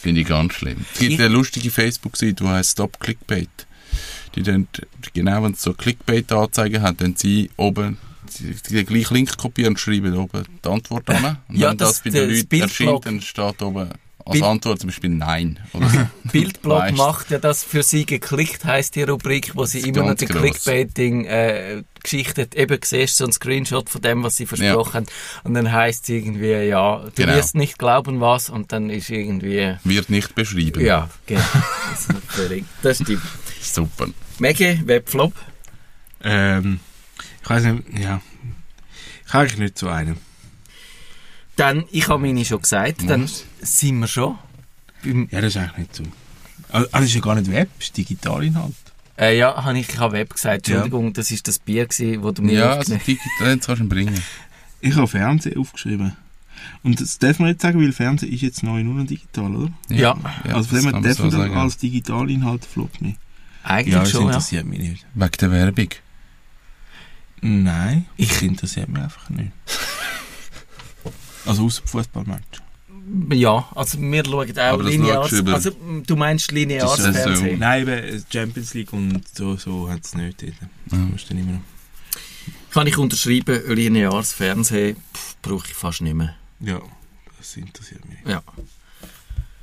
Finde 0.00 0.20
ich 0.22 0.28
ganz 0.28 0.54
schlimm. 0.54 0.86
Es 0.94 0.98
gibt 1.00 1.12
Ich- 1.14 1.18
eine 1.18 1.28
lustige 1.28 1.70
Facebook-Seite, 1.70 2.34
die 2.34 2.46
heißt 2.48 2.70
Stop 2.72 2.98
Clickbait. 3.00 3.65
Die 4.36 4.42
dann, 4.42 4.68
genau 5.14 5.42
wenn 5.42 5.52
es 5.52 5.62
so 5.62 5.72
Clickbait-Anzeigen 5.72 6.82
hat, 6.82 7.00
dann 7.00 7.16
sie 7.16 7.50
oben 7.56 7.96
den 8.70 8.86
gleichen 8.86 9.14
Link 9.14 9.36
kopieren 9.38 9.72
und 9.74 9.78
schreiben 9.80 10.14
oben 10.16 10.44
die 10.64 10.68
Antwort 10.68 11.08
an. 11.10 11.38
Und 11.48 11.56
Ja, 11.58 11.70
wenn 11.70 11.78
das, 11.78 11.88
das- 11.88 12.02
bei 12.02 12.10
den 12.10 12.28
Leuten 12.28 12.60
erscheint, 12.60 13.06
dann 13.06 13.20
steht 13.20 13.62
oben 13.62 13.88
als 14.26 14.32
Bild- 14.32 14.44
Antwort 14.44 14.80
zum 14.80 14.88
Beispiel 14.88 15.10
Nein. 15.10 15.58
Oder 15.72 15.88
so. 15.88 15.98
Bildblog 16.32 16.78
Weißt. 16.80 16.96
macht 16.96 17.30
ja 17.30 17.38
das 17.38 17.62
für 17.64 17.82
sie 17.82 18.04
geklickt, 18.04 18.64
heisst 18.64 18.96
die 18.96 19.02
Rubrik, 19.04 19.52
wo 19.54 19.64
sie 19.64 19.80
immer 19.80 20.02
noch 20.04 20.14
die. 20.14 20.26
Clickbaiting-Geschichte 20.26 22.48
eben 22.54 22.78
siehst, 22.82 23.16
so 23.16 23.24
ein 23.24 23.32
Screenshot 23.32 23.88
von 23.88 24.00
dem, 24.02 24.22
was 24.22 24.36
sie 24.36 24.46
versprochen 24.46 24.94
haben. 24.94 25.06
Und 25.44 25.54
dann 25.54 25.72
heisst 25.72 26.04
es 26.04 26.08
irgendwie, 26.10 26.50
ja, 26.52 26.98
du 27.04 27.10
Genau. 27.14 27.34
wirst 27.34 27.54
nicht 27.54 27.78
glauben, 27.78 28.20
was, 28.20 28.50
und 28.50 28.72
dann 28.72 28.90
ist 28.90 29.08
irgendwie, 29.10 29.76
Wird 29.84 30.10
nicht 30.10 30.34
beschrieben. 30.34 30.84
ja, 30.84 31.08
genau. 31.26 31.40
Das, 31.90 32.00
ist 32.00 32.12
völlig- 32.28 32.64
das 32.82 32.98
stimmt. 32.98 33.22
Super. 33.60 34.06
Mege, 34.38 34.80
Webflop. 34.84 35.32
Ähm, 36.22 36.80
ich 37.42 37.50
weiß 37.50 37.64
nicht, 37.64 37.98
ja. 37.98 38.20
Ich 39.26 39.32
habe 39.32 39.44
eigentlich 39.44 39.58
nicht 39.58 39.78
so 39.78 39.88
einen. 39.88 40.18
Dann, 41.56 41.84
ich 41.90 42.08
habe 42.08 42.20
meine 42.26 42.44
schon 42.44 42.60
gesagt, 42.62 43.08
dann 43.08 43.24
Was? 43.24 43.44
sind 43.60 43.98
wir 43.98 44.06
schon. 44.06 44.38
Ja, 45.04 45.40
das 45.40 45.54
ist 45.54 45.56
eigentlich 45.56 45.78
nicht 45.78 45.96
so. 45.96 46.02
Also, 46.70 46.88
das 46.92 47.04
ist 47.04 47.14
ja 47.14 47.20
gar 47.20 47.34
nicht 47.36 47.50
Web, 47.50 47.68
das 47.78 47.86
ist 47.88 47.96
Digitalinhalt. 47.96 48.74
äh, 49.18 49.38
ja, 49.38 49.64
habe 49.64 49.78
ich, 49.78 49.88
ich 49.88 49.98
habe 49.98 50.12
Web 50.14 50.34
gesagt. 50.34 50.68
Entschuldigung, 50.68 51.12
das 51.12 51.30
ist 51.30 51.46
das 51.48 51.58
Bier 51.58 51.86
gewesen, 51.86 52.22
wo 52.22 52.30
du 52.32 52.42
mir 52.42 52.52
Ja, 52.58 52.72
also 52.74 52.94
digital 52.96 53.20
jetzt 53.54 53.66
kannst 53.66 53.80
du 53.80 53.84
ihn 53.84 53.88
bringen. 53.88 54.20
Ich 54.80 54.94
habe 54.96 55.06
Fernsehen 55.06 55.56
aufgeschrieben. 55.58 56.14
Und 56.82 57.00
das 57.00 57.18
darf 57.18 57.38
man 57.38 57.48
nicht 57.48 57.60
sagen, 57.60 57.80
weil 57.80 57.92
Fernsehen 57.92 58.32
ist 58.32 58.42
jetzt 58.42 58.62
neu 58.62 58.82
nur 58.82 58.94
noch 58.94 59.06
digital, 59.06 59.54
oder? 59.54 59.70
Ja. 59.88 60.16
also 60.44 60.68
von 60.68 60.78
dem 60.78 60.84
her 60.84 60.92
das 60.92 60.92
kann 60.92 60.92
man 60.92 61.02
darf 61.02 61.16
so 61.16 61.22
man 61.22 61.30
das 61.30 61.40
sagen. 61.40 61.56
als 61.56 61.76
Digitalinhalt 61.78 62.68
nicht. 63.00 63.18
Eigentlich 63.62 63.94
Ja, 63.94 64.00
das 64.00 64.10
schon, 64.10 64.20
ja. 64.22 64.26
interessiert 64.28 64.66
mich 64.66 64.78
nicht. 64.80 65.06
Wegen 65.14 65.32
der 65.40 65.50
Werbung. 65.50 65.88
Nein, 67.40 68.06
ich 68.16 68.42
interessiert 68.42 68.88
mich 68.88 69.02
einfach 69.02 69.28
nicht. 69.30 69.52
Also 71.46 71.64
außer 71.66 71.82
Fußballmatch. 71.86 72.60
Ja, 73.32 73.68
also 73.74 74.00
wir 74.00 74.24
schauen 74.24 74.58
auch 74.58 75.30
über- 75.32 75.54
Also 75.54 75.70
du 76.04 76.16
meinst 76.16 76.50
lineares 76.50 76.96
Das 76.96 77.06
ist 77.06 77.06
so. 77.06 77.12
Fernsehen? 77.22 77.58
Nein, 77.60 77.82
eben 77.82 77.90
äh, 77.92 78.20
Champions 78.32 78.74
League 78.74 78.92
und 78.92 79.22
so, 79.32 79.56
so 79.56 79.88
hat 79.88 80.04
es 80.04 80.14
nicht. 80.14 80.42
Ja. 80.42 80.50
musst 80.98 81.30
du 81.30 81.34
immer 81.34 81.52
noch. 81.52 81.60
Kann 82.72 82.86
ich 82.88 82.98
unterschreiben, 82.98 83.62
lineares 83.74 84.32
Fernsehen 84.32 84.96
brauche 85.40 85.66
ich 85.68 85.74
fast 85.74 86.00
nicht 86.02 86.14
mehr. 86.14 86.34
Ja, 86.60 86.80
das 87.38 87.56
interessiert 87.56 88.04
mich 88.06 88.18
nicht. 88.18 88.28
Ja. 88.28 88.42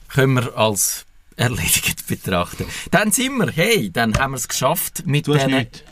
Können 0.08 0.34
wir 0.36 0.58
als 0.58 1.06
erledigt 1.36 2.08
betrachten. 2.08 2.66
Dann 2.92 3.12
sind 3.12 3.36
wir, 3.38 3.52
hey, 3.52 3.90
dann 3.92 4.16
haben 4.18 4.32
wir 4.32 4.38
es 4.38 4.48
geschafft 4.48 5.04
mit 5.06 5.28
Du 5.28 5.36
hast 5.36 5.46
diesen- 5.48 5.60
nicht. 5.60 5.84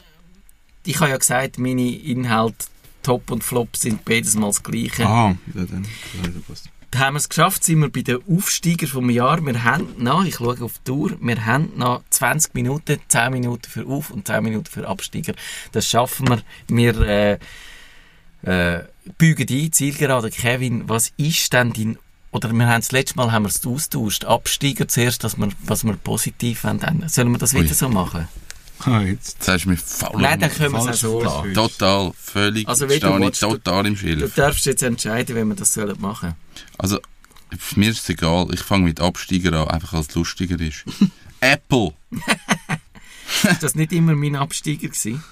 Ich 0.85 0.99
habe 0.99 1.11
ja 1.11 1.17
gesagt, 1.17 1.59
meine 1.59 1.91
Inhalte 1.95 2.65
Top 3.03 3.31
und 3.31 3.43
Flop 3.43 3.75
sind 3.75 4.05
beides 4.05 4.35
mal 4.35 4.47
das 4.47 4.63
gleiche. 4.63 5.05
Ah, 5.05 5.35
ja, 5.53 5.65
dann. 5.65 5.85
Das 6.23 6.43
passt. 6.47 6.69
Da 6.91 6.99
haben 6.99 7.13
wir 7.13 7.19
es 7.19 7.29
geschafft, 7.29 7.63
sind 7.63 7.79
wir 7.79 7.89
bei 7.89 8.01
den 8.01 8.19
Aufsteiger 8.29 8.85
vom 8.85 9.09
Jahr. 9.09 9.43
Wir 9.45 9.63
haben 9.63 9.87
noch, 9.97 10.25
ich 10.25 10.35
schaue 10.35 10.61
auf 10.61 10.73
die 10.85 10.91
Uhr, 10.91 11.17
wir 11.21 11.45
haben 11.45 11.71
noch 11.77 12.03
20 12.09 12.53
Minuten, 12.53 12.99
10 13.07 13.31
Minuten 13.31 13.69
für 13.69 13.87
Auf- 13.87 14.11
und 14.11 14.27
10 14.27 14.43
Minuten 14.43 14.65
für 14.65 14.85
Absteiger. 14.85 15.33
Das 15.71 15.87
schaffen 15.87 16.27
wir. 16.27 16.41
Wir 16.67 16.99
äh, 17.01 17.37
äh, 18.43 18.83
bügen 19.17 19.47
ein, 19.49 19.71
Zielgerade. 19.71 20.29
Kevin, 20.31 20.89
was 20.89 21.13
ist 21.15 21.53
denn 21.53 21.71
dein, 21.71 21.97
oder 22.31 22.51
wir 22.51 22.67
haben 22.67 22.81
das 22.81 22.91
letzte 22.91 23.15
Mal 23.15 23.31
haben 23.31 23.43
wir 23.43 23.49
es 23.49 23.65
austauscht, 23.65 24.25
Absteiger 24.25 24.89
zuerst, 24.89 25.23
dass 25.23 25.37
wir, 25.37 25.47
was 25.63 25.85
wir 25.85 25.93
positiv 25.93 26.65
wollen. 26.65 27.07
Sollen 27.07 27.31
wir 27.31 27.37
das 27.37 27.53
Ui. 27.53 27.63
wieder 27.63 27.73
so 27.73 27.87
machen? 27.87 28.27
Ah, 28.85 29.01
jetzt. 29.01 29.47
Hast 29.47 29.65
du 29.65 29.69
mich 29.69 29.79
faul 29.79 30.21
Nein, 30.21 30.39
dann 30.39 30.51
können 30.51 30.73
wir 30.73 30.79
es 30.79 30.87
auch 30.87 30.93
so 30.93 31.23
ausführen. 31.25 31.53
Total, 31.53 32.11
völlig, 32.17 32.67
Also, 32.67 32.85
also, 32.85 32.95
wie 32.95 32.99
du 32.99 33.07
stehe 33.07 33.29
ich 33.29 33.39
du- 33.39 33.47
total 33.49 33.85
im 33.87 33.93
Du 33.93 33.99
Schilf. 33.99 34.35
darfst 34.35 34.65
jetzt 34.65 34.81
entscheiden, 34.83 35.35
wie 35.35 35.43
wir 35.45 35.55
das 35.55 35.73
sollen 35.73 35.99
machen 36.01 36.35
Also, 36.77 36.99
für 37.57 37.79
mir 37.79 37.89
ist 37.91 37.99
es 37.99 38.09
egal, 38.09 38.47
ich 38.53 38.61
fange 38.61 38.85
mit 38.85 38.99
Absteiger 39.01 39.53
an, 39.61 39.67
einfach 39.69 39.93
als 39.93 40.07
es 40.09 40.15
lustiger 40.15 40.59
ist. 40.59 40.83
Apple! 41.41 41.93
Ist 43.49 43.63
das 43.63 43.75
nicht 43.75 43.91
immer 43.93 44.13
mein 44.15 44.35
Absteiger 44.35 44.87
gewesen? 44.89 45.23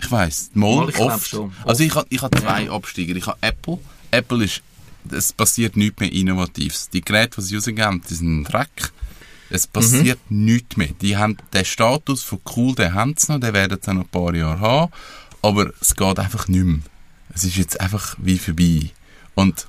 Ich 0.00 0.10
weiss, 0.10 0.50
mal, 0.54 0.76
Mal, 0.76 0.88
ich 0.90 0.98
oft. 0.98 1.28
schon. 1.28 1.52
Also 1.64 1.84
ich 1.84 1.94
habe 1.94 2.06
ich 2.10 2.22
hab 2.22 2.36
zwei 2.38 2.64
Ja. 2.64 2.72
Absteiger. 2.72 3.14
Ich 3.16 3.26
habe 3.26 3.38
Apple. 3.40 3.78
Apple 4.10 4.44
ist, 4.44 4.62
es 5.10 5.32
passiert 5.32 5.76
nichts 5.76 6.00
mehr 6.00 6.12
Innovatives. 6.12 6.88
Die 6.90 7.00
Geräte, 7.02 7.40
die 7.40 7.46
sie 7.46 7.56
rausgeben, 7.56 8.02
die 8.08 8.14
sind 8.14 8.40
ein 8.40 8.44
Dreck. 8.44 8.92
Es 9.54 9.66
passiert 9.66 10.18
Mhm. 10.28 10.44
nichts 10.46 10.76
mehr. 10.76 10.88
Die 11.00 11.16
haben 11.16 11.36
den 11.52 11.64
Status 11.64 12.22
von 12.22 12.40
cool, 12.56 12.74
den 12.74 12.94
haben 12.94 13.14
sie 13.16 13.30
noch, 13.32 13.40
den 13.40 13.52
werden 13.54 13.78
sie 13.80 13.92
noch 13.94 14.02
ein 14.04 14.08
paar 14.08 14.34
Jahre 14.34 14.60
haben. 14.60 14.92
Aber 15.42 15.70
es 15.80 15.94
geht 15.94 16.18
einfach 16.18 16.48
nicht 16.48 16.64
mehr. 16.64 16.80
Es 17.34 17.44
ist 17.44 17.56
jetzt 17.56 17.80
einfach 17.80 18.16
wie 18.18 18.38
vorbei. 18.38 18.90
Und 19.34 19.66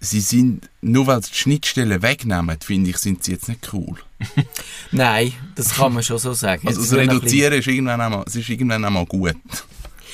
sie 0.00 0.20
sind, 0.20 0.68
nur 0.80 1.06
weil 1.06 1.22
sie 1.22 1.30
die 1.30 1.36
Schnittstellen 1.38 2.02
wegnehmen, 2.02 2.56
finde 2.64 2.90
ich, 2.90 2.98
sind 2.98 3.24
sie 3.24 3.32
jetzt 3.32 3.48
nicht 3.48 3.68
cool. 3.72 3.96
Nein, 4.92 5.32
das 5.54 5.74
kann 5.74 5.92
man 5.92 6.02
schon 6.02 6.18
so 6.18 6.32
sagen. 6.34 6.66
Also 6.66 6.96
ein 6.98 7.08
Reduzieren 7.10 7.58
ist 7.58 7.66
irgendwann 7.68 8.00
einmal, 8.00 8.24
es 8.26 8.36
ist 8.36 8.48
irgendwann 8.48 8.84
einmal 8.84 9.06
gut. 9.06 9.36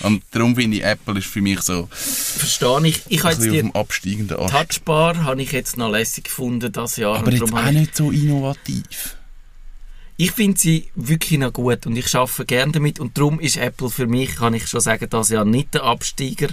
Und 0.01 0.23
darum 0.33 0.57
finde 0.57 0.79
ich, 0.79 0.85
Apple 0.85 1.19
ist 1.19 1.27
für 1.27 1.41
mich 1.41 1.61
so 1.61 1.89
Verstehe 1.91 2.87
ich. 2.87 3.03
Ich 3.09 3.23
habe 3.23 3.35
jetzt 3.35 3.45
die 3.45 3.75
absteigenden 3.75 4.39
Ast. 4.39 4.53
Touchbar 4.53 5.25
habe 5.25 5.43
ich 5.43 5.53
jetzt 5.53 5.77
noch 5.77 5.91
lässig 5.91 6.25
gefunden 6.25 6.73
das 6.73 6.97
Jahr. 6.97 7.19
Aber 7.19 7.33
jetzt 7.33 7.53
auch 7.53 7.71
nicht 7.71 7.97
so 7.97 8.11
innovativ. 8.11 9.17
ich 10.17 10.31
finde 10.31 10.59
sie 10.59 10.89
wirklich 10.95 11.41
noch 11.41 11.53
gut 11.53 11.87
und 11.87 11.97
ich 11.97 12.15
arbeite 12.15 12.45
gerne 12.45 12.73
damit 12.73 13.01
und 13.01 13.19
darum 13.19 13.41
ist 13.41 13.57
Apple 13.57 13.91
für 13.91 14.07
mich, 14.07 14.37
kann 14.37 14.55
ich 14.55 14.67
schon 14.69 14.81
sagen, 14.81 15.07
das 15.11 15.31
Jahr 15.31 15.45
nicht 15.45 15.75
der 15.75 15.85
Absteiger. 15.85 16.49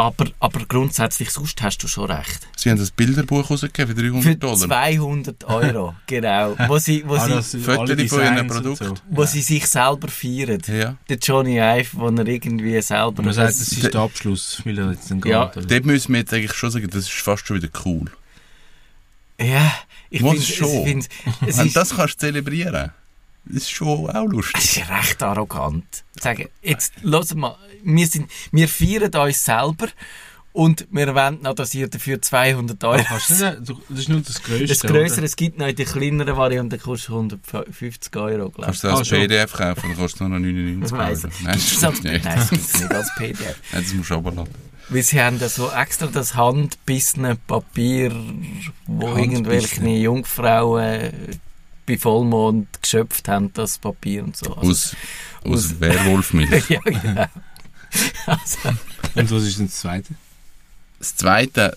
Aber, 0.00 0.24
aber 0.40 0.60
grundsätzlich, 0.66 1.30
sonst 1.30 1.60
hast 1.60 1.78
du 1.82 1.86
schon 1.88 2.10
recht. 2.10 2.46
Sie 2.56 2.70
haben 2.70 2.78
das 2.78 2.90
Bilderbuch 2.90 3.50
rausgegeben 3.50 3.94
für 3.94 4.02
300 4.02 4.22
Für 4.22 4.36
Dollar. 4.36 4.56
200 4.56 5.44
Euro, 5.44 5.94
genau. 6.06 6.56
Wo 6.68 6.78
sie, 6.78 7.04
wo 7.06 7.16
Ah, 7.16 7.42
sie, 7.42 7.58
Fotos 7.60 7.90
alle 7.90 8.08
von 8.08 8.20
ihren 8.22 8.38
und 8.38 8.46
Produkten. 8.48 8.86
so. 8.86 8.94
wo 9.10 9.24
sie 9.26 9.42
sich 9.42 9.66
selber 9.66 10.08
feiern. 10.08 10.62
Ja. 10.66 10.96
Der 11.08 11.18
Johnny 11.18 11.58
Ive, 11.58 11.88
wo 11.92 12.08
er 12.08 12.26
irgendwie 12.26 12.80
selber... 12.80 13.22
Man 13.22 13.34
sagt, 13.34 13.50
das 13.50 13.60
ist 13.60 13.92
der 13.92 14.00
Abschluss, 14.00 14.62
weil 14.64 14.78
er 14.78 14.90
jetzt 14.92 15.10
dann 15.10 15.20
geht. 15.20 15.32
Ja, 15.32 15.50
oder? 15.50 15.60
Dort 15.60 15.84
müssen 15.84 16.12
wir 16.14 16.20
jetzt 16.20 16.32
eigentlich 16.32 16.54
schon 16.54 16.70
sagen, 16.70 16.88
das 16.88 17.04
ist 17.04 17.10
fast 17.12 17.46
schon 17.46 17.58
wieder 17.58 17.68
cool. 17.84 18.06
ja, 19.38 19.70
ich 20.08 20.20
finde 20.22 20.40
schon? 20.42 20.84
find, 20.86 21.08
das 21.76 21.94
kannst 21.94 22.14
du 22.14 22.18
zelebrieren, 22.26 22.92
das 23.44 23.62
ist 23.62 23.70
schon 23.70 24.10
auch 24.10 24.26
lustig. 24.26 24.60
es 24.62 24.76
ist 24.76 24.88
recht 24.90 25.22
arrogant. 25.22 26.04
Sagen, 26.20 26.48
jetzt, 26.62 26.92
los 27.02 27.34
mal, 27.34 27.56
wir, 27.82 28.06
sind, 28.06 28.30
wir 28.52 28.68
feiern 28.68 29.12
uns 29.14 29.44
selber 29.44 29.88
und 30.52 30.86
wir 30.90 31.14
wollen 31.14 31.40
noch, 31.42 31.54
dass 31.54 31.74
ihr 31.74 31.88
dafür 31.88 32.20
200 32.20 32.82
Euro... 32.84 33.02
Kannst 33.04 33.30
du 33.30 33.34
nicht, 33.44 33.68
du- 33.68 33.80
das 33.88 33.98
ist 34.00 34.08
nur 34.08 34.20
das 34.20 34.42
Größte. 34.42 34.66
Das 34.66 34.80
Größere, 34.80 35.24
es 35.24 35.36
gibt 35.36 35.58
noch 35.58 35.68
in 35.68 35.76
der 35.76 35.86
kleineren 35.86 36.36
Variante, 36.36 36.76
kostet 36.78 37.10
150 37.10 38.16
Euro, 38.16 38.50
glaube 38.50 38.62
Kannst 38.62 38.82
du 38.82 38.88
das 38.88 38.96
Ah, 38.96 38.98
als 38.98 39.08
schon. 39.08 39.18
PDF 39.18 39.52
kaufen, 39.52 39.80
dann 39.82 39.96
kostet 39.96 40.14
es 40.16 40.20
nur 40.20 40.28
noch 40.30 40.38
99 40.40 40.84
Ich 40.84 40.92
weiss. 40.92 41.24
Euro. 41.24 41.32
Nein, 41.44 41.52
das 41.58 41.84
als, 41.84 42.02
nicht. 42.02 42.24
nein, 42.24 42.36
das 42.36 42.50
gibt 42.50 42.62
es 42.64 42.80
nicht 42.80 42.92
als 42.92 43.14
PDF. 43.16 43.56
Nein, 43.72 43.82
das 43.84 43.94
musst 43.94 44.10
du 44.10 44.14
aber 44.16 44.32
lassen. 44.32 44.50
Weil 44.88 45.02
sie 45.04 45.22
haben 45.22 45.38
da 45.38 45.48
so 45.48 45.70
extra 45.70 46.08
das 46.08 46.34
handbissene 46.34 47.36
Papier, 47.36 48.12
wo 48.86 49.16
irgendwelche 49.16 49.86
Jungfrauen 49.86 50.82
äh, 50.82 51.12
bei 51.86 51.98
Vollmond 51.98 52.68
geschöpft 52.82 53.28
haben, 53.28 53.52
das 53.52 53.78
Papier 53.78 54.24
und 54.24 54.36
so. 54.36 54.54
Also, 54.54 54.70
Aus, 54.70 54.96
aus 55.44 55.52
aus- 55.66 55.80
Werwolfmilch. 55.80 56.68
ja, 56.70 56.80
genau. 56.80 57.26
Also, 58.26 58.58
Und 59.14 59.30
was 59.30 59.42
ist 59.44 59.58
denn 59.58 59.66
das 59.66 59.76
Zweite? 59.76 60.14
Das 60.98 61.16
Zweite, 61.16 61.76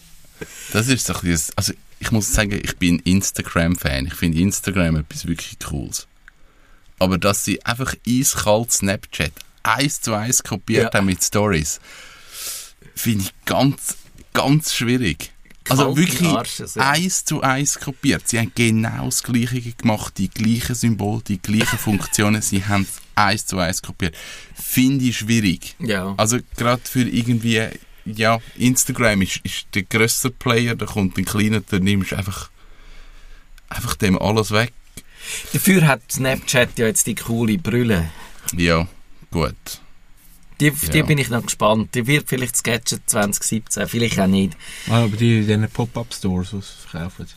das 0.72 0.88
ist 0.88 1.06
so 1.06 1.14
ein 1.14 1.22
bisschen, 1.22 1.54
also 1.56 1.74
ich 2.00 2.12
muss 2.12 2.32
sagen, 2.34 2.60
ich 2.62 2.76
bin 2.78 3.00
Instagram-Fan. 3.00 4.08
Ich 4.08 4.14
finde 4.16 4.40
Instagram 4.40 4.98
etwas 4.98 5.26
wirklich 5.26 5.58
Cooles. 5.60 6.08
Aber 7.00 7.18
dass 7.18 7.44
sie 7.46 7.64
einfach 7.66 7.96
eiskalt 8.08 8.72
Snapchat 8.72 9.32
eins 9.64 10.02
zu 10.02 10.14
eins 10.14 10.44
kopiert 10.44 10.94
Ja. 10.94 11.00
haben 11.00 11.06
mit 11.06 11.24
Stories, 11.24 11.80
finde 12.96 13.24
ich 13.26 13.34
ganz, 13.46 13.96
ganz 14.34 14.74
schwierig. 14.74 15.32
Also 15.70 15.96
wirklich 15.96 16.30
Arsche, 16.30 16.68
so. 16.68 16.80
eins 16.80 17.26
zu 17.26 17.42
eins 17.42 17.80
kopiert. 17.80 18.28
Sie 18.28 18.40
haben 18.40 18.52
genau 18.54 19.06
das 19.06 19.24
Gleiche 19.24 19.62
gemacht, 19.62 20.18
die 20.18 20.30
gleichen 20.30 20.76
Symbole, 20.76 21.22
die 21.28 21.40
gleichen 21.40 21.80
Funktionen. 21.80 22.42
Sie 22.42 22.66
haben 22.66 22.84
es 22.84 23.02
eins 23.16 23.46
zu 23.46 23.60
eins 23.60 23.82
kopiert. 23.82 24.16
Finde 24.56 25.06
ich 25.06 25.18
schwierig. 25.18 25.76
ja. 25.80 26.14
Also 26.18 26.40
gerade 26.58 26.82
für 26.84 27.04
irgendwie, 27.04 27.62
ja, 28.06 28.40
Instagram 28.56 29.22
ist, 29.22 29.38
ist 29.44 29.68
der 29.74 29.84
grösste 29.84 30.30
Player, 30.30 30.76
da 30.76 30.86
kommt 30.86 31.18
ein 31.18 31.26
kleiner, 31.26 31.62
da 31.62 31.80
nimmst 31.80 32.12
du 32.12 32.18
einfach, 32.18 32.50
einfach 33.70 33.96
dem 33.96 34.18
alles 34.18 34.52
weg. 34.52 34.74
Dafür 35.54 35.88
hat 35.88 36.02
Snapchat 36.12 36.78
ja 36.78 36.88
jetzt 36.88 37.08
die 37.08 37.16
coole 37.16 37.58
Brille. 37.58 38.10
Ja, 38.58 38.88
gut. 39.32 39.56
Die, 40.60 40.72
auf 40.72 40.90
die 40.90 41.00
Ja. 41.00 41.06
bin 41.06 41.18
ich 41.18 41.30
noch 41.30 41.44
gespannt. 41.44 41.94
Die 41.96 42.06
wird 42.08 42.30
vielleicht 42.30 42.54
das 42.54 42.64
Gadget 42.64 43.02
2017, 43.10 43.88
vielleicht 43.88 44.20
auch 44.20 44.28
nicht. 44.28 44.56
Ah, 44.90 45.04
aber 45.04 45.16
die 45.18 45.40
in 45.40 45.48
diesen 45.48 45.70
Pop-Up-Stores, 45.70 46.52
sie 46.52 46.62
verkaufen. 46.90 47.28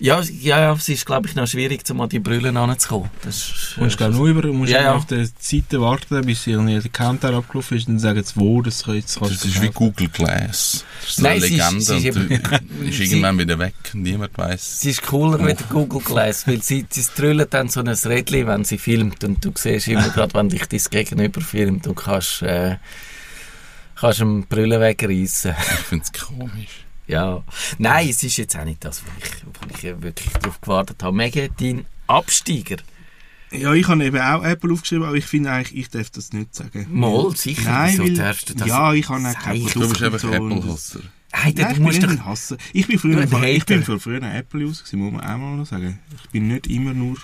Ja, 0.00 0.20
ja, 0.22 0.58
ja 0.60 0.72
es 0.72 0.88
ist, 0.88 1.06
glaube 1.06 1.28
ich, 1.28 1.36
noch 1.36 1.46
schwierig, 1.46 1.88
um 1.88 2.00
an 2.00 2.08
die 2.08 2.18
Brillen 2.18 2.56
anzukommen. 2.56 3.10
Das 3.22 3.36
ist, 3.36 3.74
Du 3.76 3.84
musst 3.84 3.96
glaub, 3.96 4.10
nur 4.12 4.26
über, 4.26 4.46
musst 4.48 4.72
Ja, 4.72 4.82
ja. 4.82 4.94
auf 4.94 5.06
der 5.06 5.24
Seite 5.38 5.80
warten, 5.80 6.20
bis 6.26 6.46
irgendwie 6.48 6.80
der 6.80 6.90
Countdown 6.90 7.36
abgelaufen 7.36 7.76
ist 7.78 7.86
und 7.86 7.94
dann 7.94 8.00
sagen 8.00 8.22
sie, 8.24 8.32
wo 8.34 8.60
das 8.60 8.84
jetzt 8.86 9.14
Das 9.16 9.28
kannst 9.28 9.44
du 9.44 9.48
ist 9.48 9.62
wie. 9.62 9.68
Google 9.70 10.08
Glass. 10.08 10.84
Das 11.00 11.10
ist 11.10 11.20
Nein, 11.20 11.32
eine 11.32 11.40
sie 11.42 11.46
ist- 11.46 11.52
Legende 11.60 11.80
sie 11.84 12.08
ist 12.08 12.16
und 12.16 12.30
eben- 12.30 12.42
du- 12.80 12.84
ist 12.86 13.00
irgendwann 13.12 13.38
wieder 13.38 13.58
weg. 13.60 13.74
Niemand 13.92 14.36
weiß. 14.36 14.80
Sie 14.80 14.90
ist 14.90 15.02
cooler 15.02 15.38
Oh. 15.38 15.42
mit 15.44 15.68
Google 15.68 16.00
Glass, 16.02 16.46
weil 16.48 16.60
sie, 16.60 16.84
sie 16.90 17.04
drüllen 17.16 17.46
dann 17.48 17.68
so 17.68 17.78
ein 17.80 17.86
Rädchen, 17.88 18.46
wenn 18.48 18.64
sie 18.64 18.78
filmt 18.78 19.22
und 19.22 19.44
du 19.44 19.52
siehst 19.54 19.86
immer 19.86 20.08
gerade, 20.10 20.34
wenn 20.34 20.48
dich 20.48 20.66
dein 20.66 20.80
Gegenüber 20.90 21.40
filmt 21.40 21.86
und 21.86 21.94
kannst, 21.94 22.42
äh, 22.42 22.78
kannst 23.94 24.18
ihm 24.18 24.44
Brille 24.48 24.80
wegreißen. 24.80 25.52
Ich 25.56 25.78
finde 25.86 26.04
es 26.12 26.20
komisch. 26.20 26.83
Ja. 27.06 27.44
Nein, 27.78 28.08
es 28.08 28.22
ist 28.22 28.36
jetzt 28.36 28.56
auch 28.56 28.64
nicht 28.64 28.84
das, 28.84 29.02
wo 29.04 29.10
ich, 29.18 29.44
wo 29.44 29.76
ich 29.76 30.02
wirklich 30.02 30.32
darauf 30.32 30.60
gewartet 30.60 31.02
habe. 31.02 31.16
Mega, 31.16 31.48
dein 31.58 31.86
Absteiger. 32.06 32.76
Ja, 33.50 33.72
ich 33.72 33.86
habe 33.86 34.04
eben 34.04 34.18
auch 34.18 34.42
Apple 34.42 34.72
aufgeschrieben, 34.72 35.04
aber 35.04 35.16
ich 35.16 35.26
finde 35.26 35.50
eigentlich, 35.50 35.76
ich 35.78 35.88
darf 35.90 36.10
das 36.10 36.32
nicht 36.32 36.54
sagen. 36.54 36.86
Mal, 36.90 37.30
sicher. 37.36 37.70
Nein, 37.70 37.98
Wieso 37.98 38.14
darfst 38.14 38.50
du 38.50 38.54
das 38.54 38.66
ja, 38.66 38.92
ich 38.92 39.08
habe 39.08 39.20
auch 39.20 39.34
kein 39.34 39.60
sagen? 39.62 39.80
Du 39.80 39.88
bist 39.88 40.02
einfach 40.02 40.32
Apple-Hasser. 40.32 41.00
Hey, 41.32 41.52
Nein, 41.56 41.66
du 41.66 41.72
ich 41.74 41.78
musst 41.80 42.00
bin 42.00 42.08
doch... 42.08 42.14
nicht 42.14 42.24
Hasser. 42.24 42.56
Ich 42.72 42.86
bin 42.86 42.98
früher, 42.98 43.44
ich 43.44 43.66
bin 43.66 43.82
für 43.84 44.00
früher 44.00 44.22
ein 44.22 44.36
Apple-User 44.36 44.82
gewesen, 44.82 44.98
muss 44.98 45.12
man 45.12 45.20
auch 45.20 45.38
mal 45.38 45.56
noch 45.56 45.66
sagen. 45.66 46.00
Ich 46.24 46.30
bin 46.30 46.48
nicht 46.48 46.66
immer 46.66 46.94
nur 46.94 47.16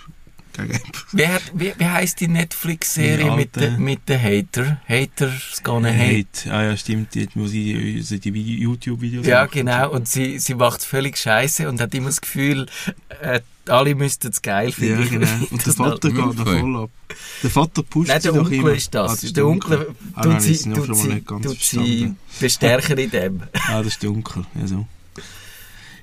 Wie, 1.13 1.27
hat, 1.27 1.43
wie, 1.55 1.73
wie 1.79 1.85
heisst 1.87 2.21
die 2.21 2.29
Netflix-Serie 2.29 3.35
mit, 3.35 3.57
den 3.57 3.81
mit 3.83 4.09
den 4.09 4.21
Hater? 4.23 4.81
Haters 4.89 5.61
gonna 5.63 5.89
hate. 5.91 6.27
Hate. 6.45 6.53
Ah 6.53 6.63
ja, 6.65 6.77
stimmt, 6.77 7.15
die, 7.15 7.29
wo 7.35 7.47
sie 7.47 8.01
so 8.03 8.17
die 8.19 8.35
Video- 8.35 8.59
YouTube-Videos 8.71 9.27
Ja, 9.27 9.43
machen. 9.45 9.51
genau. 9.53 9.91
Und 9.91 10.09
sie, 10.09 10.39
sie 10.39 10.55
macht 10.55 10.83
völlig 10.85 11.17
scheiße 11.17 11.69
und 11.69 11.81
hat 11.81 11.95
immer 11.95 12.07
das 12.09 12.21
Gefühl, 12.21 12.67
äh, 13.23 13.41
alle 13.67 13.95
müssten 13.95 14.29
es 14.29 14.43
geil 14.43 14.73
finden. 14.73 15.03
Ja, 15.03 15.09
genau. 15.09 15.47
Und 15.51 15.65
der 15.65 15.73
Vater 15.73 16.09
geht 16.11 16.17
Wirklich? 16.17 16.61
voll 16.61 16.77
ab. 16.77 16.91
Der 17.43 17.51
Vater 17.51 17.83
pusht 17.85 18.09
Nein, 18.09 18.21
der 18.23 18.33
sie 18.33 18.39
Onkel 18.39 18.55
immer. 18.55 18.73
ist 18.73 18.95
das. 18.95 19.11
Ah, 19.13 19.19
das 19.23 19.33
der 19.33 19.47
Onkel 19.47 19.95
Ah, 20.15 20.23
tut 20.23 20.43
sie, 20.43 20.57
tut 20.73 20.97
sie, 20.97 21.21
tut 21.21 21.61
sie 21.61 22.15
bestärken 22.41 22.99
in 22.99 23.11
dem. 23.11 23.43
Ah, 23.69 23.79
das 23.79 23.89
ist 23.93 24.03
der 24.03 24.11
Onkel. 24.11 24.45
Ja, 24.59 24.67
so. 24.67 24.87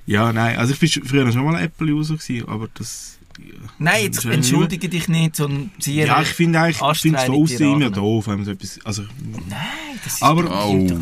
ja 0.06 0.32
nein, 0.32 0.56
also 0.56 0.72
ich 0.72 0.78
bin 0.80 0.88
schon- 0.88 1.04
früher 1.04 1.30
schon 1.30 1.44
mal 1.44 1.56
ein 1.56 1.64
Apple-User 1.64 2.16
aber 2.46 2.68
das... 2.74 3.17
Nein, 3.78 4.04
jetzt 4.04 4.24
entschuldige 4.24 4.88
dich 4.88 5.08
nicht, 5.08 5.36
sondern 5.36 5.70
sie 5.78 5.96
Ja, 5.96 6.20
ich 6.20 6.28
finde 6.28 6.60
eigentlich, 6.60 6.80
ich 6.80 6.98
finde 6.98 7.18
es 7.18 7.24
von 7.24 7.34
Anstrengung 7.34 7.44
außen 7.44 7.72
immer 7.82 7.90
doof, 7.90 8.26
wenn 8.26 8.36
man 8.36 8.44
so 8.44 8.50
etwas... 8.50 8.80
Also, 8.84 9.02
Nein, 9.48 9.58
das 10.02 10.14
ist 10.14 10.22
aber 10.22 10.68
Oh, 10.70 10.86
der 10.86 10.98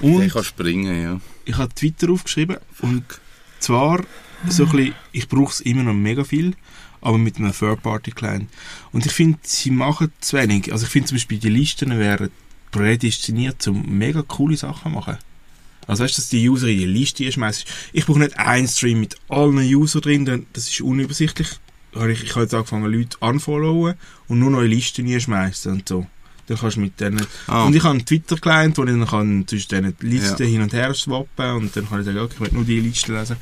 und 0.00 0.28
kann 0.28 0.44
springen, 0.44 1.02
ja. 1.02 1.20
ich 1.44 1.56
habe 1.56 1.74
Twitter 1.74 2.10
aufgeschrieben 2.10 2.58
und 2.80 3.04
zwar 3.58 4.00
so 4.48 4.64
ein 4.64 4.70
bisschen, 4.70 4.94
ich 5.12 5.28
brauche 5.28 5.52
es 5.52 5.60
immer 5.60 5.82
noch 5.82 5.94
mega 5.94 6.24
viel, 6.24 6.54
aber 7.00 7.18
mit 7.18 7.36
einem 7.38 7.52
Third-Party-Client. 7.52 8.48
Und 8.92 9.06
ich 9.06 9.12
finde, 9.12 9.38
sie 9.42 9.70
machen 9.70 10.12
zu 10.20 10.36
wenig. 10.36 10.72
Also 10.72 10.86
ich 10.86 10.92
finde 10.92 11.08
zum 11.08 11.16
Beispiel, 11.16 11.38
die 11.38 11.48
Listen 11.48 11.98
wären 11.98 12.30
prädestiniert, 12.70 13.66
um 13.68 13.98
mega 13.98 14.22
coole 14.22 14.56
Sachen 14.56 14.92
zu 14.92 14.98
machen. 14.98 15.18
Also 15.86 16.04
weißt 16.04 16.16
du, 16.16 16.20
dass 16.20 16.28
die 16.28 16.48
User 16.48 16.68
in 16.68 16.78
die 16.78 16.84
Liste 16.84 17.30
schmeißen. 17.30 17.64
Ich 17.92 18.06
brauche 18.06 18.20
nicht 18.20 18.38
einen 18.38 18.68
Stream 18.68 19.00
mit 19.00 19.16
allen 19.28 19.58
Usern 19.58 20.02
drin, 20.02 20.24
denn 20.24 20.46
das 20.52 20.68
ist 20.68 20.80
unübersichtlich. 20.80 21.48
Habe 21.94 22.12
Ich, 22.12 22.22
ich 22.24 22.30
habe 22.30 22.42
jetzt 22.42 22.54
angefangen, 22.54 22.92
Leute 22.92 23.16
unfollowen 23.20 23.94
und 24.28 24.38
nur 24.38 24.50
neue 24.50 24.66
Listen 24.68 25.20
schmeißen 25.20 25.72
und 25.72 25.88
so. 25.88 26.06
Dann 26.46 26.58
kannst 26.58 26.76
du 26.76 26.80
mit 26.80 26.98
denen... 26.98 27.24
Ah, 27.46 27.64
Und 27.64 27.76
ich 27.76 27.82
habe 27.84 27.92
einen 27.94 28.04
Twitter-Client, 28.04 28.76
wo 28.76 28.82
ich 28.82 28.88
dann 28.90 29.06
kann 29.06 29.46
zwischen 29.46 29.68
diesen 29.68 29.96
Listen 30.00 30.42
Ja. 30.42 30.48
hin 30.48 30.62
und 30.62 30.72
her 30.72 30.92
swappen 30.94 31.50
und 31.56 31.76
dann 31.76 31.88
kann 31.88 32.00
ich 32.00 32.06
sagen, 32.06 32.18
okay, 32.18 32.34
ich 32.34 32.40
will 32.40 32.48
nur 32.52 32.64
die 32.64 32.80
Liste 32.80 33.12
lesen. 33.12 33.36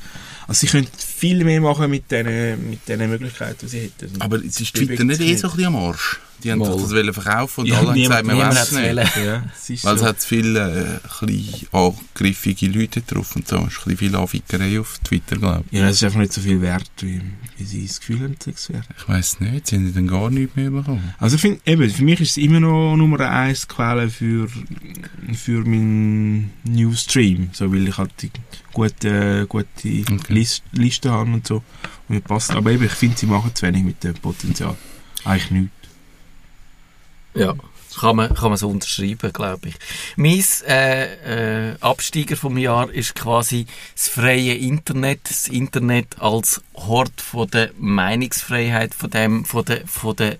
Also 0.47 0.59
sie 0.59 0.67
können 0.67 0.87
viel 0.95 1.43
mehr 1.43 1.59
machen 1.61 1.89
mit 1.89 2.09
diesen, 2.11 2.69
mit 2.69 2.87
diesen 2.87 3.09
Möglichkeiten, 3.09 3.57
die 3.61 3.67
sie 3.67 3.79
hätten. 3.81 4.21
aber 4.21 4.37
es 4.37 4.59
ist 4.61 4.75
Twitter 4.75 5.03
nicht 5.03 5.21
eh 5.21 5.35
so 5.35 5.47
ein 5.49 5.55
bisschen 5.55 5.73
am 5.73 5.75
Arsch? 5.75 6.19
Die 6.43 6.51
haben 6.51 6.59
Mal. 6.59 6.69
doch 6.69 6.81
das 6.81 6.91
wollen 6.91 7.13
verkaufen 7.13 7.61
und 7.61 7.67
Ja, 7.67 7.79
alle 7.79 7.87
haben 7.89 7.95
gesagt, 7.95 8.27
hat's 8.31 8.71
es 8.71 8.71
nicht. 8.71 8.95
Ja, 9.25 9.43
Weil 9.83 9.95
es 9.95 10.03
hat 10.03 10.23
viele 10.23 11.01
äh, 11.03 11.07
kleine 11.07 11.43
angriffige 11.71 12.67
Leute 12.67 13.01
drauf 13.01 13.35
und 13.35 13.47
so. 13.47 13.57
Es 13.57 13.73
ist 13.73 13.79
ein 13.79 13.83
bisschen 13.83 13.97
viel 13.97 14.15
Anfickerei 14.15 14.79
auf 14.79 14.99
Twitter, 15.03 15.35
glaube 15.37 15.65
Ja, 15.71 15.87
es 15.89 15.97
ist 15.97 16.03
einfach 16.03 16.19
nicht 16.19 16.33
so 16.33 16.41
viel 16.41 16.61
wert, 16.61 16.89
wie, 16.99 17.21
wie 17.57 17.63
sie 17.63 17.85
das 17.85 17.99
Gefühl 17.99 18.21
haben, 18.21 18.35
es 18.45 18.69
wäre. 18.69 18.83
ich. 18.89 19.01
Ich 19.03 19.09
weiss 19.09 19.39
nicht, 19.39 19.67
sie 19.67 19.75
haben 19.75 19.93
dann 19.93 20.07
gar 20.07 20.29
nichts 20.29 20.55
mehr 20.55 20.71
bekommen. 20.71 21.13
Also 21.19 21.35
ich 21.35 21.41
finde, 21.41 21.59
eben, 21.65 21.89
für 21.89 22.03
mich 22.03 22.19
ist 22.21 22.31
es 22.31 22.37
immer 22.37 22.59
noch 22.59 22.95
Nummer 22.95 23.19
eins 23.29 23.67
Quelle 23.67 24.09
für, 24.09 24.47
für 25.33 25.59
meinen 25.65 26.51
Newsstream, 26.63 27.49
so, 27.53 27.71
weil 27.71 27.87
ich 27.87 27.97
halt 27.97 28.11
die 28.21 28.31
gute, 28.73 29.45
gute 29.47 29.65
Okay. 29.89 30.33
List, 30.33 30.63
Liste 30.71 31.11
habe 31.11 31.31
und 31.31 31.45
so, 31.47 31.57
und 32.07 32.15
mir 32.15 32.21
passt. 32.21 32.51
Aber 32.51 32.71
eben, 32.71 32.83
ich 32.85 32.91
finde, 32.91 33.17
sie 33.17 33.25
machen 33.25 33.53
zu 33.53 33.65
wenig 33.65 33.83
mit 33.83 34.03
dem 34.03 34.13
Potenzial. 34.15 34.75
Eigentlich 35.25 35.51
nichts. 35.51 35.71
Ja, 37.39 37.55
kann 37.97 38.17
man, 38.17 38.33
kann 38.33 38.49
man 38.49 38.57
so 38.57 38.69
unterschreiben, 38.69 39.31
glaube 39.31 39.69
ich. 39.69 39.75
Mein 40.17 40.43
äh, 40.67 41.71
äh, 41.71 41.75
Absteiger 41.79 42.35
vom 42.35 42.57
Jahr 42.57 42.91
ist 42.91 43.15
quasi 43.15 43.65
das 43.95 44.09
freie 44.09 44.55
Internet. 44.55 45.21
Das 45.23 45.47
Internet 45.47 46.19
als 46.19 46.61
Hort 46.75 47.21
von 47.21 47.49
der 47.49 47.71
Meinungsfreiheit, 47.77 48.93
von 48.93 49.09
dem, 49.09 49.45
von 49.45 49.63
der, 49.65 49.87
von 49.87 50.15
der 50.17 50.37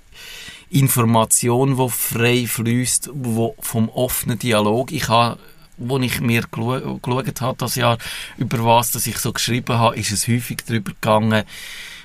Information, 0.70 1.78
wo 1.78 1.88
frei 1.88 2.46
fließt, 2.48 3.12
wo 3.14 3.56
vom 3.60 3.90
offenen 3.90 4.38
Dialog. 4.38 4.92
Ich 4.92 5.08
habe 5.08 5.40
wo 5.82 5.98
ich 6.00 6.20
mir 6.20 6.44
geschaut 6.52 7.42
habe 7.42 7.58
das 7.58 7.76
Jahr, 7.76 7.98
über 8.38 8.66
was 8.66 8.92
das 8.92 9.08
ich 9.08 9.18
so 9.18 9.32
geschrieben 9.32 9.78
habe, 9.78 9.96
ist 9.96 10.12
es 10.12 10.28
häufig 10.28 10.58
darüber 10.68 10.92
gegangen, 10.92 11.46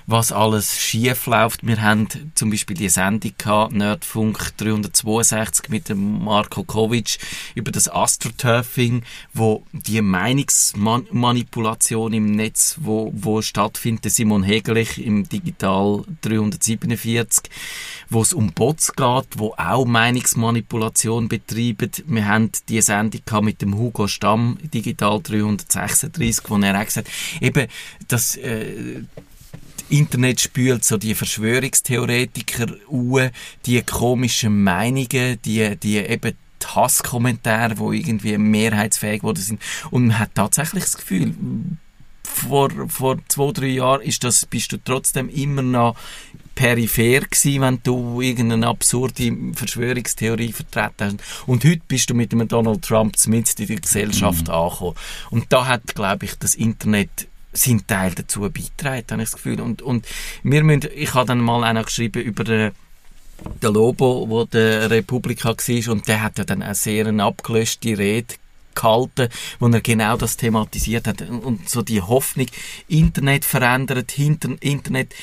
was 0.06 0.32
alles 0.32 0.78
schief 0.80 1.26
läuft. 1.26 1.66
Wir 1.66 1.80
haben 1.80 2.06
zum 2.34 2.50
Beispiel 2.50 2.76
die 2.76 2.90
Sendung 2.90 3.32
gehabt, 3.38 3.72
Nerdfunk 3.72 4.54
362 4.58 5.70
mit 5.70 5.88
dem 5.88 6.22
Marko 6.22 6.62
Kovic 6.62 7.16
über 7.54 7.70
das 7.70 7.88
Astroturfing, 7.88 9.02
wo 9.32 9.64
die 9.72 10.02
Meinungsmanipulation 10.02 12.12
im 12.12 12.32
Netz, 12.32 12.76
wo, 12.80 13.10
wo 13.14 13.40
stattfindet, 13.40 14.12
Simon 14.12 14.42
Hegelich 14.42 15.02
im 15.04 15.28
Digital 15.28 16.02
347, 16.20 17.44
wo 18.10 18.22
es 18.22 18.34
um 18.34 18.52
Bots 18.52 18.92
geht, 18.92 19.38
wo 19.38 19.54
auch 19.56 19.86
Meinungsmanipulation 19.86 21.28
betreiben. 21.28 21.90
Wir 22.06 22.28
haben 22.28 22.50
die 22.68 22.82
Sendung 22.82 23.22
gehabt 23.24 23.44
mit 23.44 23.62
dem 23.62 23.78
Hugo 23.78 24.06
Stamm, 24.06 24.58
Digital 24.62 25.22
336, 25.22 26.50
wo 26.50 26.58
er 26.58 26.78
auch 26.78 26.84
gesagt 26.84 27.08
hat, 27.08 27.14
eben, 27.40 27.68
dass, 28.08 28.36
äh, 28.36 29.00
Internet 29.88 30.40
spült 30.40 30.84
so 30.84 30.96
die 30.96 31.14
Verschwörungstheoretiker 31.14 32.66
uhr, 32.88 33.30
die 33.66 33.82
komischen 33.82 34.62
Meinungen, 34.62 35.38
die, 35.44 35.76
die 35.76 35.98
eben 35.98 36.32
die 36.62 36.66
Hasskommentare, 36.66 37.74
die 37.74 38.00
irgendwie 38.00 38.38
mehrheitsfähig 38.38 39.20
geworden 39.20 39.42
sind. 39.42 39.60
Und 39.90 40.08
man 40.08 40.18
hat 40.18 40.34
tatsächlich 40.34 40.84
das 40.84 40.96
Gefühl, 40.96 41.34
vor, 42.22 42.70
vor 42.88 43.18
zwei, 43.28 43.52
drei 43.52 43.66
Jahren 43.66 44.02
ist 44.02 44.24
das, 44.24 44.46
bist 44.46 44.72
du 44.72 44.78
trotzdem 44.78 45.28
immer 45.28 45.62
noch 45.62 45.96
peripher 46.54 47.20
gewesen, 47.20 47.60
wenn 47.62 47.80
du 47.82 48.20
irgendeine 48.20 48.68
absurde 48.68 49.36
Verschwörungstheorie 49.54 50.52
vertreten 50.52 51.18
hast. 51.18 51.46
Und 51.46 51.64
heute 51.64 51.82
bist 51.86 52.10
du 52.10 52.14
mit 52.14 52.32
dem 52.32 52.46
Donald 52.46 52.82
Trump 52.82 53.16
zumindest 53.16 53.60
in 53.60 53.66
der 53.66 53.80
Gesellschaft 53.80 54.48
angekommen. 54.48 54.96
Und 55.30 55.52
da 55.52 55.66
hat, 55.66 55.94
glaube 55.94 56.26
ich, 56.26 56.34
das 56.36 56.54
Internet 56.54 57.28
seinen 57.54 57.86
Teil 57.86 58.12
dazu 58.14 58.40
beitragen, 58.40 59.06
habe 59.10 59.22
ich 59.22 59.30
das 59.30 59.32
Gefühl. 59.32 59.60
Und, 59.60 59.82
und 59.82 60.06
wir 60.42 60.62
müssen, 60.62 60.88
ich 60.94 61.14
habe 61.14 61.26
dann 61.26 61.40
mal 61.40 61.72
noch 61.72 61.86
geschrieben 61.86 62.22
über 62.22 62.44
den, 62.44 62.72
den 63.62 63.72
Lobo, 63.72 64.28
wo 64.28 64.44
der 64.44 64.90
Republika 64.90 65.50
war, 65.50 65.92
und 65.92 66.08
der 66.08 66.22
hat 66.22 66.38
ja 66.38 66.44
dann 66.44 66.62
eine 66.62 66.74
sehr 66.74 67.06
eine 67.06 67.24
abgelöschte 67.24 67.96
Rede 67.96 68.34
gehalten, 68.74 69.28
wo 69.60 69.68
er 69.68 69.80
genau 69.80 70.16
das 70.16 70.36
thematisiert 70.36 71.06
hat. 71.06 71.22
Und 71.22 71.68
so 71.68 71.82
die 71.82 72.02
Hoffnung, 72.02 72.46
Internet 72.88 73.44
verändert, 73.44 74.18
Internet 74.18 75.14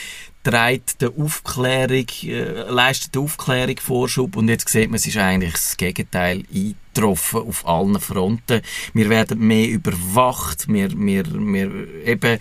trägt 0.43 1.01
der 1.01 1.11
Aufklärung, 1.17 2.07
äh, 2.23 2.69
leistet 2.69 3.15
der 3.15 3.21
Aufklärung 3.21 3.77
Vorschub 3.79 4.35
und 4.35 4.47
jetzt 4.47 4.67
sieht 4.69 4.89
man, 4.89 4.95
es 4.95 5.05
ist 5.05 5.17
eigentlich 5.17 5.53
das 5.53 5.77
Gegenteil 5.77 6.43
eingetroffen 6.53 7.41
auf 7.41 7.67
allen 7.67 7.99
Fronten. 7.99 8.61
Wir 8.93 9.09
werden 9.09 9.39
mehr 9.39 9.69
überwacht, 9.69 10.67
wir, 10.67 10.89
wir, 10.97 11.25
wir 11.25 11.87
eben 12.05 12.39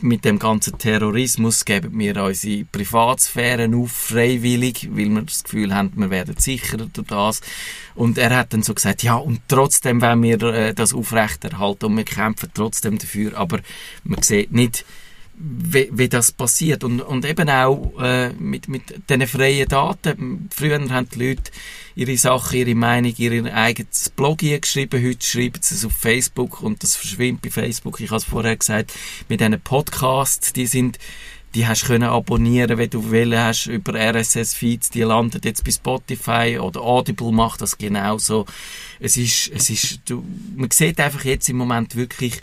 mit 0.00 0.24
dem 0.24 0.38
ganzen 0.38 0.78
Terrorismus 0.78 1.64
geben 1.64 1.98
wir 1.98 2.22
unsere 2.22 2.64
Privatsphäre 2.64 3.70
auf, 3.74 3.92
freiwillig, 3.92 4.88
weil 4.92 5.08
wir 5.08 5.22
das 5.22 5.44
Gefühl 5.44 5.74
haben, 5.74 5.92
wir 5.96 6.10
werden 6.10 6.36
sicherer 6.36 6.86
durch 6.92 7.06
das. 7.06 7.40
Und 7.94 8.18
er 8.18 8.36
hat 8.36 8.52
dann 8.52 8.62
so 8.62 8.74
gesagt, 8.74 9.02
ja, 9.02 9.16
und 9.16 9.40
trotzdem 9.48 10.02
wollen 10.02 10.22
wir 10.22 10.42
äh, 10.42 10.74
das 10.74 10.92
aufrechterhalten 10.92 11.86
und 11.86 11.96
wir 11.96 12.04
kämpfen 12.04 12.50
trotzdem 12.52 12.98
dafür, 12.98 13.36
aber 13.36 13.60
man 14.04 14.22
sieht 14.22 14.52
nicht, 14.52 14.84
wie, 15.38 15.88
wie 15.92 16.08
das 16.08 16.32
passiert. 16.32 16.84
Und, 16.84 17.00
und 17.00 17.24
eben 17.24 17.48
auch 17.50 17.92
äh, 18.00 18.32
mit, 18.32 18.68
mit 18.68 18.82
diesen 19.08 19.26
freien 19.26 19.68
Daten. 19.68 20.48
Früher 20.54 20.78
haben 20.90 21.08
die 21.10 21.28
Leute 21.28 21.50
ihre 21.94 22.16
Sachen, 22.16 22.58
ihre 22.58 22.74
Meinung, 22.74 23.14
ihr 23.16 23.54
eigenes 23.54 24.10
Blog 24.10 24.38
geschrieben. 24.38 25.04
Heute 25.04 25.26
schreiben 25.26 25.60
sie 25.60 25.74
es 25.74 25.84
auf 25.84 25.92
Facebook 25.92 26.62
und 26.62 26.82
das 26.82 26.96
verschwindet 26.96 27.42
bei 27.42 27.50
Facebook. 27.50 28.00
Ich 28.00 28.10
habe 28.10 28.18
es 28.18 28.24
vorher 28.24 28.56
gesagt, 28.56 28.92
mit 29.28 29.40
diesen 29.40 29.60
Podcasts, 29.60 30.52
die 30.52 30.66
sind 30.66 30.98
die 31.54 31.66
hast 31.66 31.86
können 31.86 32.04
abonnieren, 32.04 32.76
wenn 32.76 32.90
du 32.90 33.10
wollen 33.10 33.38
hast, 33.38 33.66
über 33.66 33.94
RSS-Feeds, 33.94 34.90
die 34.90 35.00
landen 35.00 35.40
jetzt 35.42 35.64
bei 35.64 35.70
Spotify 35.70 36.58
oder 36.60 36.82
Audible 36.82 37.32
macht 37.32 37.62
das 37.62 37.78
genauso. 37.78 38.44
Es 39.00 39.16
ist, 39.16 39.50
es 39.54 39.70
ist, 39.70 40.00
du, 40.04 40.22
man 40.54 40.70
sieht 40.70 41.00
einfach 41.00 41.24
jetzt 41.24 41.48
im 41.48 41.56
Moment 41.56 41.96
wirklich, 41.96 42.42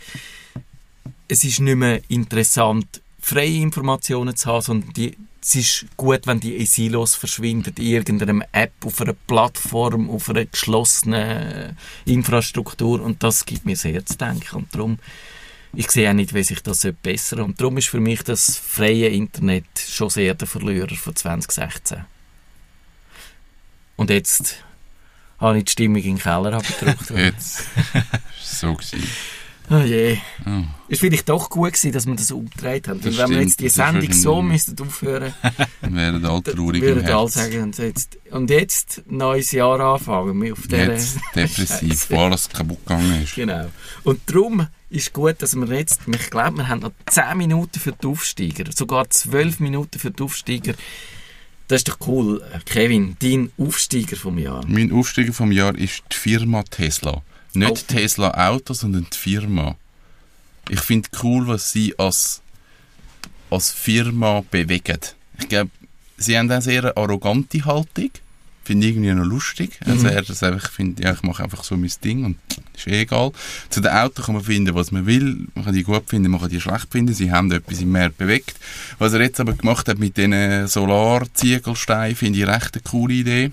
es 1.28 1.44
ist 1.44 1.60
nicht 1.60 1.76
mehr 1.76 2.00
interessant, 2.08 3.00
freie 3.20 3.60
Informationen 3.60 4.36
zu 4.36 4.50
haben, 4.50 4.62
sondern 4.62 4.92
die, 4.92 5.16
es 5.42 5.54
ist 5.54 5.86
gut, 5.96 6.26
wenn 6.26 6.40
die 6.40 6.56
in 6.56 6.66
Silos 6.66 7.14
verschwinden, 7.14 7.74
in 7.78 7.84
irgendeiner 7.84 8.46
App, 8.52 8.72
auf 8.84 9.00
einer 9.00 9.12
Plattform, 9.12 10.10
auf 10.10 10.30
einer 10.30 10.44
geschlossenen 10.44 11.76
Infrastruktur 12.04 13.02
und 13.02 13.22
das 13.22 13.44
gibt 13.44 13.64
mir 13.64 13.76
sehr 13.76 14.04
zu 14.04 14.16
denken 14.16 14.56
und 14.56 14.74
darum 14.74 14.98
ich 15.76 15.90
sehe 15.90 16.08
auch 16.08 16.14
nicht, 16.14 16.34
wie 16.34 16.42
sich 16.42 16.62
das 16.62 16.86
bessern 17.02 17.40
Und 17.40 17.60
darum 17.60 17.76
ist 17.78 17.88
für 17.88 18.00
mich 18.00 18.22
das 18.22 18.56
freie 18.56 19.08
Internet 19.08 19.66
schon 19.76 20.10
sehr 20.10 20.34
der 20.34 20.46
Verlierer 20.46 20.94
von 20.94 21.16
2016. 21.16 22.04
Und 23.96 24.10
jetzt 24.10 24.62
habe 25.38 25.58
ich 25.58 25.64
die 25.64 25.72
Stimmung 25.72 26.02
in 26.02 26.16
den 26.16 26.18
Keller 26.18 26.52
abgedrückt. 26.54 27.10
Jetzt. 27.16 27.64
so 28.42 28.74
gewesen. 28.74 29.02
Oh 29.70 29.78
je. 29.78 30.18
Oh. 30.46 30.62
Ist 30.88 31.00
vielleicht 31.00 31.28
doch 31.28 31.48
gut 31.48 31.72
gewesen, 31.72 31.92
dass 31.92 32.06
wir 32.06 32.14
das 32.14 32.30
umgedreht 32.30 32.88
haben. 32.88 33.00
Das 33.00 33.16
wenn 33.16 33.30
wir 33.30 33.40
jetzt 33.42 33.60
die 33.60 33.68
Sendung 33.68 34.12
so 34.12 34.42
müssten 34.42 34.80
aufhören, 34.80 35.32
werden 35.80 36.24
alle 36.24 36.42
traurig 36.42 36.82
würden 36.82 37.06
alle 37.06 37.28
sagen, 37.28 37.62
und 37.62 37.78
jetzt, 37.78 38.18
und 38.30 38.50
jetzt 38.50 39.02
neues 39.06 39.52
Jahr 39.52 39.80
anfangen. 39.80 40.40
Wir 40.42 40.52
auf 40.52 40.70
Jetzt 40.70 41.18
depressiv, 41.34 42.10
wo 42.10 42.18
alles 42.20 42.48
kaputt 42.48 42.84
gegangen 42.84 43.22
ist. 43.22 43.34
Genau. 43.34 43.66
Und 44.02 44.20
darum 44.26 44.66
ist 44.90 45.12
gut, 45.12 45.36
dass 45.40 45.54
wir 45.56 45.66
jetzt, 45.76 46.02
ich 46.06 46.30
glaube, 46.30 46.58
wir 46.58 46.68
haben 46.68 46.80
noch 46.80 46.92
10 47.06 47.36
Minuten 47.36 47.80
für 47.80 47.92
die 47.92 48.06
Aufsteiger, 48.06 48.70
sogar 48.72 49.08
12 49.08 49.60
Minuten 49.60 49.98
für 49.98 50.10
die 50.10 50.22
Aufsteiger. 50.22 50.74
Das 51.68 51.80
ist 51.80 51.88
doch 51.88 51.98
cool. 52.06 52.42
Kevin, 52.66 53.16
dein 53.20 53.50
Aufsteiger 53.56 54.16
vom 54.16 54.38
Jahr. 54.38 54.64
Mein 54.68 54.92
Aufsteiger 54.92 55.32
vom 55.32 55.50
Jahr 55.50 55.74
ist 55.74 56.02
die 56.12 56.16
Firma 56.16 56.62
Tesla. 56.64 57.22
Nicht 57.54 57.86
Oh. 57.90 57.92
Tesla 57.92 58.48
Auto, 58.48 58.74
sondern 58.74 59.06
die 59.12 59.16
Firma. 59.16 59.76
Ich 60.68 60.80
finde 60.80 61.08
cool, 61.22 61.46
was 61.46 61.72
sie 61.72 61.98
als, 61.98 62.40
als 63.50 63.70
Firma 63.70 64.42
bewegen. 64.50 64.98
Ich 65.38 65.48
glaube, 65.48 65.70
sie 66.16 66.38
haben 66.38 66.50
eine 66.50 66.62
sehr 66.62 66.96
arrogante 66.96 67.64
Haltung. 67.64 68.10
Finde 68.64 68.86
ich 68.86 68.94
irgendwie 68.94 69.12
noch 69.12 69.26
lustig. 69.26 69.78
Also 69.84 70.06
er 70.06 70.22
das 70.22 70.42
einfach 70.42 70.70
findet, 70.70 71.04
ja, 71.04 71.12
ich 71.12 71.22
mache 71.22 71.42
einfach 71.42 71.64
so 71.64 71.76
mein 71.76 71.92
Ding 72.02 72.24
und 72.24 72.38
ist 72.74 72.86
eh 72.86 73.02
egal. 73.02 73.32
Zu 73.68 73.82
den 73.82 73.92
Autos 73.92 74.24
kann 74.24 74.36
man 74.36 74.44
finden, 74.44 74.74
was 74.74 74.90
man 74.90 75.04
will. 75.04 75.48
Man 75.54 75.66
kann 75.66 75.74
die 75.74 75.82
gut 75.82 76.08
finden, 76.08 76.30
man 76.30 76.40
kann 76.40 76.48
die 76.48 76.62
schlecht 76.62 76.90
finden. 76.90 77.12
Sie 77.12 77.30
haben 77.30 77.52
etwas 77.52 77.82
im 77.82 77.92
Meer 77.92 78.08
bewegt. 78.08 78.56
Was 78.98 79.12
er 79.12 79.20
jetzt 79.20 79.38
aber 79.38 79.52
gemacht 79.52 79.86
hat 79.86 79.98
mit 79.98 80.16
diesen 80.16 80.66
Solarziegelsteinen, 80.66 82.16
finde 82.16 82.38
ich 82.38 82.46
recht 82.46 82.74
eine 82.74 82.82
coole 82.82 83.12
Idee 83.12 83.50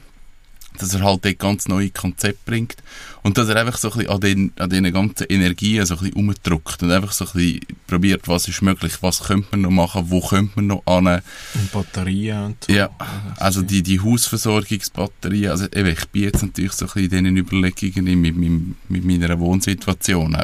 dass 0.79 0.93
er 0.93 1.01
halt 1.01 1.25
dort 1.25 1.39
ganz 1.39 1.67
neue 1.67 1.89
Konzepte 1.89 2.39
bringt 2.45 2.77
und 3.23 3.37
dass 3.37 3.49
er 3.49 3.57
einfach 3.57 3.77
so 3.77 3.91
ein 3.91 3.97
bisschen 3.97 4.11
an 4.11 4.19
den, 4.19 4.53
an 4.57 4.69
den 4.69 4.93
ganzen 4.93 5.25
Energien 5.29 5.85
so 5.85 5.95
ein 5.95 5.99
bisschen 5.99 6.29
und 6.29 6.91
einfach 6.91 7.11
so 7.11 7.25
ein 7.25 7.31
bisschen 7.33 7.59
probiert, 7.87 8.27
was 8.27 8.47
ist 8.47 8.61
möglich, 8.61 8.93
was 9.01 9.23
könnte 9.23 9.47
man 9.51 9.61
noch 9.61 9.71
machen, 9.71 10.05
wo 10.09 10.21
könnte 10.21 10.51
man 10.55 10.67
noch 10.67 10.85
an. 10.85 11.21
Und 11.53 11.71
Batterien 11.71 12.45
und 12.45 12.63
so. 12.63 12.73
Ja, 12.73 12.89
also 13.37 13.61
die, 13.61 13.83
die 13.83 13.99
Hausversorgungsbatterien, 13.99 15.51
also 15.51 15.65
eben, 15.65 15.89
ich 15.89 16.05
bin 16.09 16.23
jetzt 16.23 16.41
natürlich 16.41 16.73
so 16.73 16.85
ein 16.85 16.91
bisschen 16.93 17.25
in 17.25 17.35
diesen 17.35 17.37
Überlegungen 17.37 18.21
mit, 18.21 18.35
mit, 18.35 18.89
mit 18.89 19.05
meiner 19.05 19.39
Wohnsituation, 19.39 20.37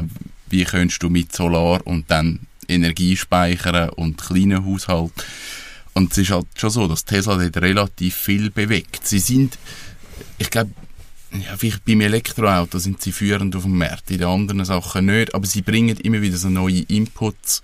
wie 0.49 0.63
könntest 0.63 1.01
du 1.01 1.09
mit 1.09 1.35
Solar 1.35 1.85
und 1.85 2.09
dann 2.11 2.39
Energie 2.67 3.15
speichern 3.15 3.89
und 3.89 4.17
kleinen 4.17 4.65
Haushalt 4.65 5.13
und 5.97 6.11
es 6.11 6.19
ist 6.19 6.29
halt 6.29 6.45
schon 6.55 6.69
so, 6.69 6.87
dass 6.87 7.05
Tesla 7.05 7.37
dort 7.37 7.57
relativ 7.57 8.15
viel 8.15 8.51
bewegt. 8.51 9.07
Sie 9.07 9.17
sind, 9.17 9.57
ich 10.37 10.49
glaube, 10.49 10.71
ja, 11.31 11.57
vielleicht 11.57 11.85
beim 11.85 12.01
Elektroauto 12.01 12.79
sind 12.79 13.01
sie 13.01 13.11
führend 13.11 13.55
auf 13.55 13.63
dem 13.63 13.77
Markt, 13.77 14.09
in 14.11 14.19
den 14.19 14.27
anderen 14.27 14.65
Sachen 14.65 15.07
nicht, 15.07 15.35
aber 15.35 15.45
sie 15.45 15.61
bringen 15.61 15.97
immer 15.97 16.21
wieder 16.21 16.37
so 16.37 16.49
neue 16.49 16.81
Inputs 16.81 17.61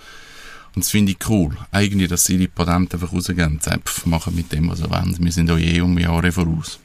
und 0.75 0.83
das 0.83 0.91
finde 0.91 1.11
ich 1.11 1.29
cool. 1.29 1.55
Eigentlich, 1.71 2.09
dass 2.09 2.25
sie 2.25 2.37
die 2.37 2.47
Patente 2.47 2.97
einfach 2.97 3.13
rausgeben 3.13 3.53
und 3.53 3.63
sagen, 3.63 3.81
pff, 3.85 4.05
machen 4.05 4.35
mit 4.35 4.51
dem, 4.51 4.69
was 4.69 4.79
sie 4.79 4.89
wollen. 4.89 5.15
Wir 5.19 5.31
sind 5.31 5.51
euch 5.51 5.63
eh 5.63 5.81
um 5.81 5.97
Jahre 5.97 6.31
voraus. 6.31 6.79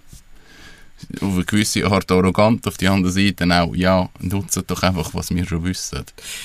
Auf 1.20 1.34
eine 1.34 1.44
gewisse 1.44 1.86
Art 1.86 2.10
arrogant, 2.10 2.66
auf 2.66 2.76
die 2.76 2.88
andere 2.88 3.12
Seite 3.12 3.46
auch, 3.46 3.74
ja, 3.74 4.08
nutzen 4.20 4.64
doch 4.66 4.82
einfach, 4.82 5.14
was 5.14 5.30
wir 5.30 5.46
schon 5.46 5.64
wissen. 5.64 6.04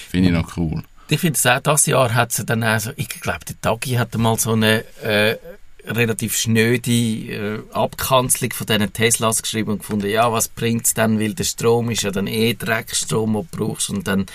Finde 0.10 0.30
ich 0.30 0.34
noch 0.34 0.56
cool. 0.58 0.84
Ich 1.10 1.20
finde 1.20 1.38
es 1.38 1.46
auch, 1.46 1.60
das 1.60 1.86
Jahr 1.86 2.14
hat 2.14 2.32
sie 2.32 2.46
dann 2.46 2.64
auch 2.64 2.80
so, 2.80 2.92
ich 2.96 3.10
glaube, 3.10 3.44
der 3.46 3.60
Tagi 3.60 3.92
hatte 3.96 4.18
mal 4.18 4.40
so 4.40 4.54
eine 4.54 4.86
äh, 5.04 5.36
relativ 5.86 6.38
schnöde 6.38 6.92
äh, 6.92 7.60
Abkanzelung 7.74 8.54
von 8.54 8.68
diesen 8.68 8.94
Teslas 8.94 9.42
geschrieben 9.42 9.72
und 9.72 9.80
gefunden, 9.80 10.10
ja, 10.10 10.32
was 10.32 10.48
bringt 10.48 10.86
es 10.86 10.94
dann, 10.94 11.20
weil 11.20 11.34
der 11.34 11.44
Strom 11.44 11.90
ist 11.90 12.04
ja 12.04 12.12
dann 12.12 12.28
eh 12.28 12.54
Dreckstrom, 12.54 13.34
den 13.34 13.48
du 13.52 13.58
brauchst 13.58 13.90
und 13.90 14.08
dann, 14.08 14.26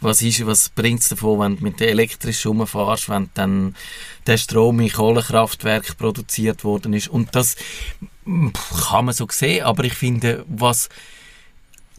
was 0.00 0.22
ist, 0.22 0.46
was 0.46 0.70
bringt 0.70 1.00
es 1.00 1.08
davon, 1.08 1.40
wenn 1.40 1.56
du 1.58 1.64
mit 1.64 1.80
der 1.80 1.90
elektrisch 1.90 2.46
rumfährst, 2.46 3.08
wenn 3.08 3.28
dann 3.34 3.74
der 4.26 4.38
Strom 4.38 4.80
in 4.80 4.90
Kohlekraftwerk 4.90 5.98
produziert 5.98 6.64
worden 6.64 6.94
ist 6.94 7.08
und 7.08 7.34
das 7.34 7.56
kann 8.88 9.04
man 9.04 9.14
so 9.14 9.26
sehen, 9.30 9.64
aber 9.64 9.84
ich 9.84 9.94
finde, 9.94 10.44
was 10.48 10.88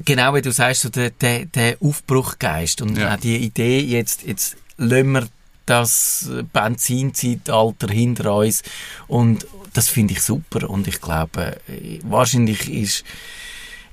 genau 0.03 0.33
wie 0.33 0.41
du 0.41 0.51
sagst, 0.51 0.81
so 0.81 0.89
der, 0.89 1.11
der, 1.11 1.45
der 1.45 1.77
Aufbruchgeist 1.79 2.81
und 2.81 2.97
Ja. 2.97 3.13
auch 3.15 3.19
die 3.19 3.37
Idee, 3.37 3.79
jetzt, 3.79 4.23
jetzt 4.23 4.57
lassen 4.77 5.11
wir 5.11 5.27
das 5.65 6.30
Benzinzeitalter 6.54 7.88
hinter 7.88 8.36
uns. 8.36 8.63
Und 9.08 9.47
das 9.73 9.89
finde 9.89 10.13
ich 10.13 10.21
super. 10.21 10.69
Und 10.69 10.88
ich 10.88 11.01
glaube, 11.01 11.58
äh, 11.67 11.99
wahrscheinlich 12.04 12.71
ist, 12.71 13.04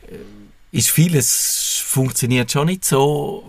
äh, 0.08 0.76
ist 0.76 0.90
vieles 0.90 1.82
funktioniert 1.84 2.50
schon 2.50 2.66
nicht 2.66 2.84
so. 2.84 3.44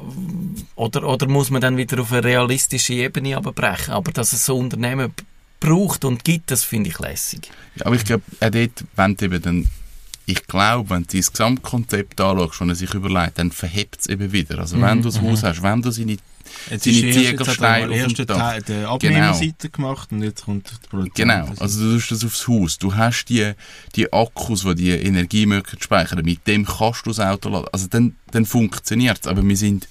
Oder, 0.75 1.07
oder 1.07 1.27
muss 1.27 1.49
man 1.49 1.61
dann 1.61 1.77
wieder 1.77 2.01
auf 2.01 2.11
eine 2.11 2.23
realistische 2.23 2.93
Ebene 2.93 3.37
abbrechen, 3.37 3.93
aber 3.93 4.11
dass 4.11 4.33
es 4.33 4.45
so 4.45 4.57
Unternehmen 4.57 5.13
braucht 5.59 6.03
und 6.03 6.23
gibt, 6.25 6.51
das 6.51 6.63
finde 6.63 6.89
ich 6.89 6.99
lässig. 6.99 7.49
Ja, 7.75 7.85
aber 7.85 7.95
ich 7.95 8.03
glaube, 8.03 8.23
auch 8.41 8.49
dort, 8.49 8.83
wenn 8.95 9.17
eben 9.21 9.41
dann, 9.41 9.69
ich 10.25 10.45
glaube, 10.45 10.89
wenn 10.89 11.03
du 11.03 11.17
das 11.17 11.31
Gesamtkonzept 11.31 12.19
anschaust 12.19 12.61
und 12.61 12.75
sich 12.75 12.93
überlegt, 12.93 13.39
dann 13.39 13.51
verhebt 13.51 14.01
es 14.01 14.07
eben 14.07 14.31
wieder. 14.33 14.59
Also 14.59 14.79
wenn 14.81 15.01
du 15.01 15.09
das 15.09 15.21
Haus 15.21 15.43
hast, 15.43 15.63
wenn 15.63 15.81
du 15.81 15.91
seine, 15.91 16.17
Jetzt 16.69 16.87
er 16.87 16.93
Ziegelsteine 16.93 17.91
auf 17.91 17.95
erst 17.95 18.19
dem 18.19 18.25
Dach. 18.25 18.61
Die 18.61 18.73
Abnehmerseite 18.73 19.69
gemacht 19.69 20.11
und 20.11 20.23
jetzt 20.23 20.45
kommt 20.45 20.69
die 20.69 20.87
Produktion. 20.87 21.27
Genau, 21.27 21.49
also 21.59 21.81
du 21.81 21.93
tust 21.95 22.11
das 22.11 22.25
aufs 22.25 22.47
Haus. 22.47 22.77
Du 22.77 22.95
hast 22.95 23.25
die, 23.25 23.53
die 23.95 24.11
Akkus, 24.11 24.63
die 24.63 24.75
die 24.75 24.91
Energie 24.91 25.45
mögen 25.45 25.77
speichern. 25.79 26.23
Mit 26.23 26.45
dem 26.47 26.65
kannst 26.65 27.05
du 27.05 27.09
das 27.09 27.19
Auto 27.19 27.49
laden. 27.49 27.67
Also 27.71 27.87
dann, 27.87 28.15
dann 28.31 28.45
funktioniert 28.45 29.19
es. 29.21 29.27
Aber 29.27 29.43
wir 29.43 29.57
sind, 29.57 29.87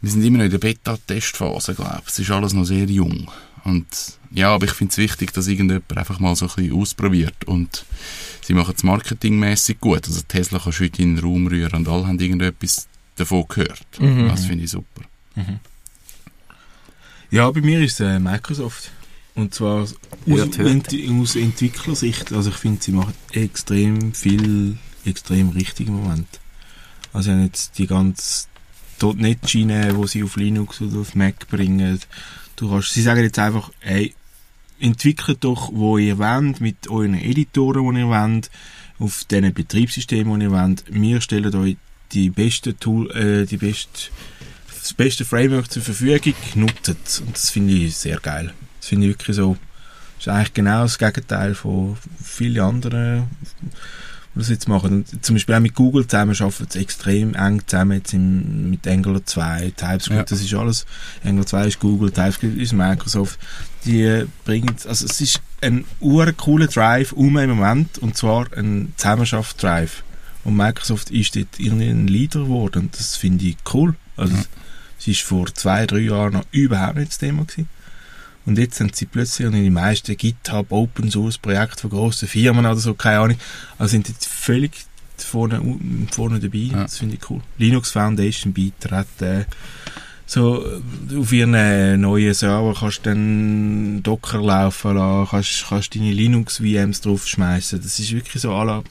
wir 0.00 0.10
sind 0.10 0.22
immer 0.22 0.38
noch 0.38 0.44
in 0.44 0.50
der 0.50 0.58
Beta-Testphase, 0.58 1.74
glaube 1.74 2.02
ich. 2.04 2.12
Es 2.12 2.18
ist 2.18 2.30
alles 2.30 2.52
noch 2.52 2.64
sehr 2.64 2.86
jung. 2.86 3.30
Und 3.64 3.86
ja, 4.30 4.54
aber 4.54 4.66
ich 4.66 4.72
finde 4.72 4.92
es 4.92 4.98
wichtig, 4.98 5.32
dass 5.32 5.46
irgendjemand 5.46 5.96
einfach 5.96 6.20
mal 6.20 6.36
so 6.36 6.46
ein 6.46 6.52
bisschen 6.54 6.78
ausprobiert. 6.78 7.44
Und 7.46 7.86
sie 8.42 8.52
machen 8.52 8.74
es 8.76 8.82
marketingmäßig 8.82 9.80
gut. 9.80 10.06
Also 10.06 10.20
Tesla 10.28 10.58
kannst 10.58 10.80
du 10.80 10.84
heute 10.84 11.02
in 11.02 11.16
den 11.16 11.24
Raum 11.24 11.46
rühren 11.46 11.72
und 11.72 11.88
alle 11.88 12.06
haben 12.06 12.18
irgendetwas 12.18 12.88
davon 13.16 13.44
gehört. 13.48 13.86
Mhm. 13.98 14.28
Das 14.28 14.46
finde 14.46 14.64
ich 14.64 14.70
super. 14.70 15.02
Ja, 17.30 17.50
bei 17.50 17.60
mir 17.60 17.80
ist 17.80 18.00
es 18.00 18.06
äh, 18.06 18.18
Microsoft. 18.18 18.90
Und 19.34 19.52
zwar 19.52 19.82
aus, 19.82 19.96
Hört, 20.26 20.58
hört. 20.58 20.92
Ent 20.92 21.20
aus 21.20 21.34
Entwicklersicht. 21.34 22.32
Also 22.32 22.50
ich 22.50 22.56
finde, 22.56 22.82
sie 22.82 22.92
machen 22.92 23.14
extrem 23.32 24.14
viel, 24.14 24.78
extrem 25.04 25.48
richtig 25.48 25.88
im 25.88 25.96
Moment. 25.96 26.28
Also 27.12 27.30
sie 27.30 27.32
haben 27.32 27.44
jetzt 27.44 27.78
die 27.78 27.88
ganze 27.88 28.46
.NET-Schiene, 29.02 29.92
die 29.92 30.06
sie 30.06 30.22
auf 30.22 30.36
Linux 30.36 30.80
oder 30.80 31.00
auf 31.00 31.16
Mac 31.16 31.48
bringen. 31.48 31.98
Du 32.54 32.70
kannst, 32.70 32.92
sie 32.92 33.02
sagen 33.02 33.22
jetzt 33.22 33.38
einfach, 33.40 33.72
ey, 33.80 34.14
entwickelt 34.78 35.38
doch, 35.42 35.72
wo 35.72 35.98
ihr 35.98 36.18
wollt, 36.18 36.60
mit 36.60 36.88
euren 36.88 37.14
Editoren, 37.14 37.94
die 37.94 38.00
ihr 38.02 38.08
wollt, 38.08 38.50
auf 39.00 39.24
diesen 39.24 39.52
Betriebssystemen, 39.52 40.38
die 40.38 40.46
ihr 40.46 40.52
wollt. 40.52 40.84
Wir 40.88 41.20
stellen 41.20 41.54
euch 41.56 41.76
die 42.14 42.30
beste 42.30 42.76
Tool, 42.76 43.10
äh, 43.10 43.44
die 43.46 43.56
beste, 43.56 44.10
das 44.82 44.92
beste 44.94 45.24
Framework 45.24 45.70
zur 45.70 45.82
Verfügung, 45.82 46.34
nutzt 46.54 46.88
es. 47.04 47.20
Und 47.20 47.34
das 47.34 47.50
finde 47.50 47.72
ich 47.74 47.96
sehr 47.96 48.18
geil. 48.18 48.52
Das 48.80 48.88
finde 48.88 49.06
ich 49.06 49.12
wirklich 49.14 49.36
so. 49.36 49.56
Das 50.18 50.26
ist 50.26 50.32
eigentlich 50.32 50.54
genau 50.54 50.82
das 50.82 50.98
Gegenteil 50.98 51.54
von 51.54 51.96
vielen 52.22 52.60
anderen, 52.60 53.24
die 54.34 54.38
das 54.38 54.48
jetzt 54.48 54.68
machen. 54.68 55.04
Und 55.12 55.24
zum 55.24 55.34
Beispiel 55.34 55.54
auch 55.54 55.60
mit 55.60 55.74
Google 55.74 56.06
zusammen 56.06 56.34
arbeiten 56.40 56.66
sie 56.70 56.78
extrem 56.80 57.34
eng 57.34 57.62
zusammen 57.66 57.98
jetzt 57.98 58.14
im, 58.14 58.70
mit 58.70 58.86
Angular 58.86 59.24
2, 59.24 59.72
TypeScript, 59.76 60.10
Ja. 60.16 60.22
das 60.24 60.40
ist 60.40 60.54
alles. 60.54 60.86
Angular 61.24 61.46
2 61.46 61.66
ist 61.66 61.80
Google, 61.80 62.10
TypeScript 62.10 62.56
ist 62.58 62.72
Microsoft. 62.72 63.38
Die 63.84 64.24
bringen, 64.44 64.74
also 64.88 65.04
es 65.04 65.20
ist 65.20 65.40
ein 65.60 65.84
cooler 66.36 66.66
Drive 66.68 67.12
um 67.12 67.36
im 67.38 67.50
Moment, 67.50 67.98
und 67.98 68.16
zwar 68.16 68.46
ein 68.56 68.92
Zusammenschaftsdrive. 68.96 70.02
Und 70.44 70.56
Microsoft 70.56 71.10
ist 71.10 71.36
dort 71.36 71.58
irgendwie 71.58 71.88
ein 71.88 72.06
Leader 72.06 72.40
geworden. 72.40 72.90
Das 72.92 73.16
finde 73.16 73.44
ich 73.46 73.56
cool. 73.72 73.94
Also, 74.16 74.34
Mhm. 74.34 74.44
es 74.98 75.08
ist 75.08 75.22
vor 75.22 75.52
zwei, 75.54 75.86
drei 75.86 76.00
Jahren 76.00 76.34
noch 76.34 76.44
überhaupt 76.52 76.96
nicht 76.96 77.10
das 77.12 77.18
Thema 77.18 77.44
gewesen. 77.44 77.68
Und 78.46 78.58
jetzt 78.58 78.76
sind 78.76 78.94
sie 78.94 79.06
plötzlich 79.06 79.46
in 79.46 79.52
die 79.54 79.70
meisten 79.70 80.16
GitHub 80.16 80.70
Open 80.70 81.10
Source 81.10 81.38
Projekte 81.38 81.80
von 81.80 81.90
grossen 81.90 82.28
Firmen 82.28 82.66
oder 82.66 82.76
so, 82.76 82.92
keine 82.92 83.20
Ahnung, 83.20 83.38
also 83.78 83.92
sind 83.92 84.06
jetzt 84.08 84.26
völlig 84.26 84.72
vorne, 85.16 85.62
vorne 86.10 86.40
dabei. 86.40 86.58
Ja. 86.58 86.82
Das 86.82 86.98
finde 86.98 87.14
ich 87.16 87.30
cool. 87.30 87.40
Linux 87.56 87.90
Foundation 87.92 88.52
beitreten. 88.52 89.46
So, 90.26 90.62
äh, 90.66 91.16
auf 91.16 91.32
ihren 91.32 91.54
äh, 91.54 91.96
neuen 91.96 92.34
Server 92.34 92.74
kannst 92.78 92.98
du 93.06 93.10
dann 93.10 94.02
Docker 94.02 94.42
laufen 94.42 94.94
lassen, 94.94 95.28
kannst, 95.30 95.64
kannst 95.68 95.94
deine 95.94 96.12
Linux 96.12 96.58
VMs 96.58 97.00
draufschmeißen. 97.00 97.80
Das 97.80 97.98
ist 97.98 98.12
wirklich 98.12 98.42
so 98.42 98.50
à 98.52 98.64
la, 98.64 98.82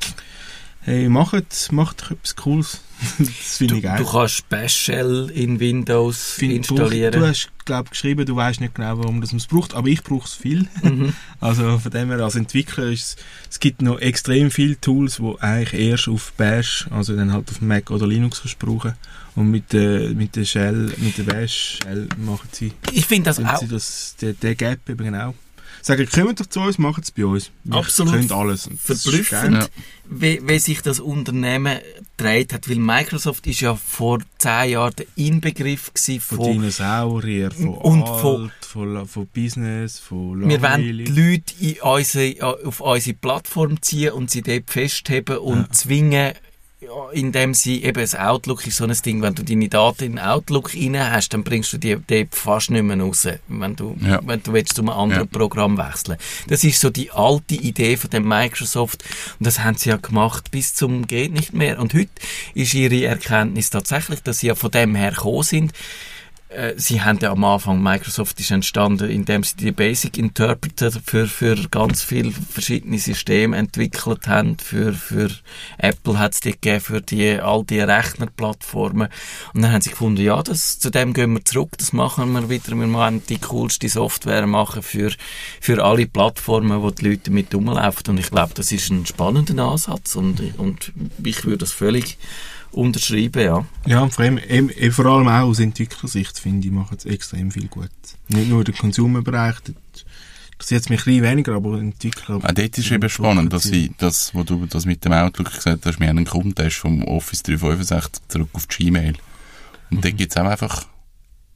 hey, 0.84 1.10
macht, 1.10 1.72
macht 1.72 2.12
etwas 2.12 2.36
Cooles. 2.36 2.82
das 3.20 3.58
finde 3.58 3.78
ich 3.78 3.84
geil. 3.84 3.98
du 3.98 4.06
kannst 4.06 4.48
Bash 4.50 4.74
Shell 4.76 5.30
in 5.34 5.60
Windows 5.60 6.34
Find- 6.34 6.54
installieren. 6.54 7.12
Du, 7.12 7.20
du 7.20 7.28
hast, 7.28 7.50
glaube 7.66 7.90
geschrieben, 7.90 8.26
du 8.26 8.36
weißt 8.36 8.62
nicht 8.62 8.76
genau, 8.76 8.98
warum 8.98 9.20
das 9.20 9.32
man 9.32 9.40
es 9.40 9.48
braucht, 9.48 9.74
aber 9.74 9.88
ich 9.88 10.04
brauche 10.04 10.26
es 10.26 10.34
viel. 10.34 10.68
Mhm. 10.84 11.14
Also 11.40 11.80
von 11.80 11.92
dem 11.92 12.10
her, 12.10 12.20
als 12.20 12.36
Entwickler 12.36 12.86
ist 12.86 13.18
es, 13.50 13.60
gibt 13.60 13.82
noch 13.82 14.00
extrem 14.00 14.52
viele 14.52 14.80
Tools, 14.80 15.18
die 15.18 15.36
eigentlich 15.42 15.74
erst 15.82 16.08
auf 16.08 16.34
Bash, 16.34 16.88
also 16.92 17.16
dann 17.16 17.32
halt 17.34 17.50
auf 17.50 17.62
Mac 17.62 17.90
oder 17.90 18.06
Linux 18.06 18.42
kannst 18.42 18.60
brauchen. 18.60 18.94
Und 19.36 19.50
mit 19.50 19.74
der, 19.74 20.10
mit 20.10 20.36
der 20.36 20.46
Shell, 20.46 20.94
mit 20.98 21.18
der 21.18 21.24
Bash 21.24 21.80
Shell 21.82 22.08
machen 22.18 22.48
sie, 22.52 22.72
Ich 22.92 23.06
finde 23.06 23.30
das 23.30 23.40
auch 23.44 23.58
sie 23.58 23.68
das, 23.68 24.16
den, 24.22 24.40
den 24.40 24.58
Gap 24.58 24.88
eben 24.90 25.06
genau. 25.06 25.34
Sagen, 25.86 26.08
kommt 26.10 26.40
doch 26.40 26.46
zu 26.46 26.62
uns, 26.62 26.78
macht 26.78 27.04
es 27.04 27.12
bei 27.12 27.26
uns. 27.26 27.52
Wir 27.66 27.76
Absolut 27.78 28.14
können 28.14 28.32
alles. 28.32 28.70
Verblüffend, 28.82 29.54
Ja. 29.56 29.68
wie, 30.10 30.40
wie 30.48 30.58
sich 30.60 30.82
das 30.82 31.02
Unternehmen 31.02 31.78
gedreht 32.16 32.54
hat. 32.54 32.70
Weil 32.70 32.78
Microsoft 32.78 33.46
ist 33.48 33.60
ja 33.60 33.76
vor 33.76 34.20
zehn 34.38 34.70
Jahren 34.72 34.94
der 34.98 35.06
Inbegriff 35.16 35.94
gewesen 35.94 36.22
Von 36.22 36.38
von, 36.38 36.52
Dinosaurier, 36.54 37.52
von 37.52 37.68
Und 37.76 38.04
alt, 38.04 38.22
von- 38.22 38.52
von, 38.62 39.08
von, 39.08 39.28
Business, 39.28 40.00
von 40.00 40.40
wir 40.48 40.62
wollen 40.62 40.62
langweilig. 40.62 41.06
die 41.14 41.32
Leute 41.32 41.54
in 41.60 41.82
unsere, 41.82 42.58
auf 42.66 42.80
unsere 42.80 43.18
Plattform 43.18 43.82
ziehen 43.82 44.14
und 44.14 44.32
sie 44.32 44.42
dort 44.42 44.70
festheben 44.72 45.38
und 45.38 45.76
zwingen, 45.76 46.32
ja, 46.84 47.10
indem 47.12 47.54
sie 47.54 47.84
eben 47.84 48.00
das 48.02 48.16
Outlook 48.16 48.66
ist 48.68 48.78
so 48.78 48.84
ein 48.86 48.96
Ding, 49.06 49.22
wenn 49.22 49.36
du 49.36 49.44
deine 49.44 49.70
Daten 49.70 50.04
in 50.04 50.20
Outlook 50.20 50.74
rein 50.76 50.98
hast, 51.12 51.30
dann 51.34 51.44
bringst 51.44 51.72
du 51.74 51.78
die 51.78 51.98
dort 52.06 52.36
fast 52.36 52.72
nicht 52.72 52.84
mehr 52.84 53.00
raus, 53.00 53.28
wenn 53.48 53.76
du, 53.76 53.96
Ja. 54.02 54.20
wenn 54.26 54.42
du 54.44 54.54
willst, 54.54 54.76
zu 54.76 54.82
einem 54.82 54.90
anderen 54.90 55.30
Ja. 55.32 55.38
Programm 55.40 55.78
wechseln. 55.78 56.18
Das 56.48 56.64
ist 56.64 56.80
so 56.80 56.90
die 56.90 57.12
alte 57.12 57.56
Idee 57.56 57.98
von 57.98 58.10
dem 58.10 58.28
Microsoft 58.28 59.04
und 59.40 59.46
das 59.48 59.60
haben 59.60 59.78
sie 59.78 59.90
ja 59.90 59.98
gemacht 59.98 60.52
bis 60.52 60.74
zum 60.74 61.08
geht 61.08 61.34
nicht 61.34 61.54
mehr. 61.54 61.80
Und 61.80 61.94
heute 61.94 62.10
ist 62.54 62.74
ihre 62.74 63.04
Erkenntnis 63.06 63.70
tatsächlich, 63.70 64.22
dass 64.22 64.40
sie 64.40 64.48
ja 64.48 64.56
von 64.56 64.72
dem 64.72 64.96
her 64.96 65.12
gekommen 65.12 65.44
sind, 65.44 65.72
äh, 66.54 66.74
sie 66.78 67.02
haben 67.02 67.20
ja 67.22 67.32
am 67.32 67.44
Anfang, 67.44 67.82
Microsoft 67.82 68.40
ist 68.40 68.52
entstanden, 68.52 69.10
indem 69.10 69.44
sie 69.44 69.56
die 69.56 69.72
Basic 69.72 70.18
Interpreter 70.18 70.92
für, 70.92 71.28
für 71.28 71.56
ganz 71.70 72.04
viele 72.04 72.32
verschiedene 72.32 73.00
Systeme 73.00 73.58
entwickelt 73.58 74.28
haben. 74.28 74.58
Für, 74.60 74.94
für 74.94 75.30
Apple 75.78 76.20
hat 76.20 76.34
es 76.34 76.40
die 76.42 76.52
gegeben, 76.52 76.82
für 76.82 77.02
die, 77.02 77.40
all 77.40 77.64
die 77.64 77.80
Rechnerplattformen. 77.80 79.10
Und 79.54 79.62
dann 79.62 79.72
haben 79.72 79.82
sie 79.82 79.90
gefunden, 79.90 80.22
ja, 80.22 80.42
das, 80.42 80.80
zu 80.80 80.90
dem 80.90 81.14
gehen 81.14 81.34
wir 81.34 81.44
zurück, 81.44 81.78
das 81.78 81.94
machen 81.94 82.32
wir 82.34 82.50
wieder. 82.50 82.76
Wir 82.76 82.94
wollen 82.94 83.24
die 83.28 83.40
coolste 83.40 83.90
Software 83.90 84.48
machen 84.48 84.84
für, 84.84 85.12
für 85.60 85.84
alle 85.84 86.06
Plattformen, 86.06 86.82
wo 86.82 86.92
die 86.92 87.10
Leute 87.10 87.32
mit 87.32 87.54
rumlaufen. 87.54 88.04
Und 88.10 88.20
ich 88.20 88.30
glaube, 88.30 88.54
das 88.56 88.72
ist 88.72 88.90
ein 88.90 89.06
spannender 89.06 89.64
Ansatz 89.64 90.16
und, 90.16 90.42
und 90.58 90.92
ich 91.24 91.46
würde 91.46 91.60
das 91.60 91.72
völlig 91.72 92.18
unterschreiben, 92.74 93.42
ja. 93.44 93.66
Ja, 93.86 94.02
und 94.02 94.14
vor 94.14 94.26
allem, 94.26 94.40
vor 94.92 95.06
allem 95.06 95.28
auch 95.28 95.48
aus 95.48 95.60
Entwicklersicht, 95.60 96.38
finde 96.40 96.68
ich, 96.68 96.74
machen 96.74 96.98
sie 97.00 97.10
extrem 97.10 97.52
viel 97.52 97.68
gut. 97.68 97.90
Nicht 98.28 98.50
nur 98.50 98.64
der 98.64 98.74
Konsumerbereich, 98.74 99.56
Sie 100.62 100.76
hat 100.78 100.90
mich 100.90 101.02
ein 101.02 101.06
bisschen 101.06 101.24
weniger, 101.24 101.56
aber 101.56 101.78
entwickelt. 101.78 102.30
Auch 102.46 102.52
dort 102.54 102.78
ist 102.78 102.90
eben 102.90 103.10
spannend, 103.10 103.52
dass 103.52 103.64
sie 103.64 103.92
das, 103.98 104.34
wo 104.34 104.44
du 104.44 104.66
das 104.66 104.86
mit 104.86 105.04
dem 105.04 105.12
Outlook 105.12 105.52
gesagt 105.54 105.86
hast, 105.86 106.00
wir 106.00 106.08
haben 106.08 106.18
einen 106.20 106.26
Kunden 106.26 106.72
vom 106.72 107.04
Office 107.04 107.44
365 107.44 108.24
zurück 108.30 108.48
auf 108.54 108.66
die 108.68 108.86
Gmail. 108.86 109.16
Und 109.92 109.98
Mhm. 109.98 110.02
dort 110.02 110.18
gibt 110.18 110.32
es 110.32 110.38
auch 110.38 110.46
einfach 110.46 110.86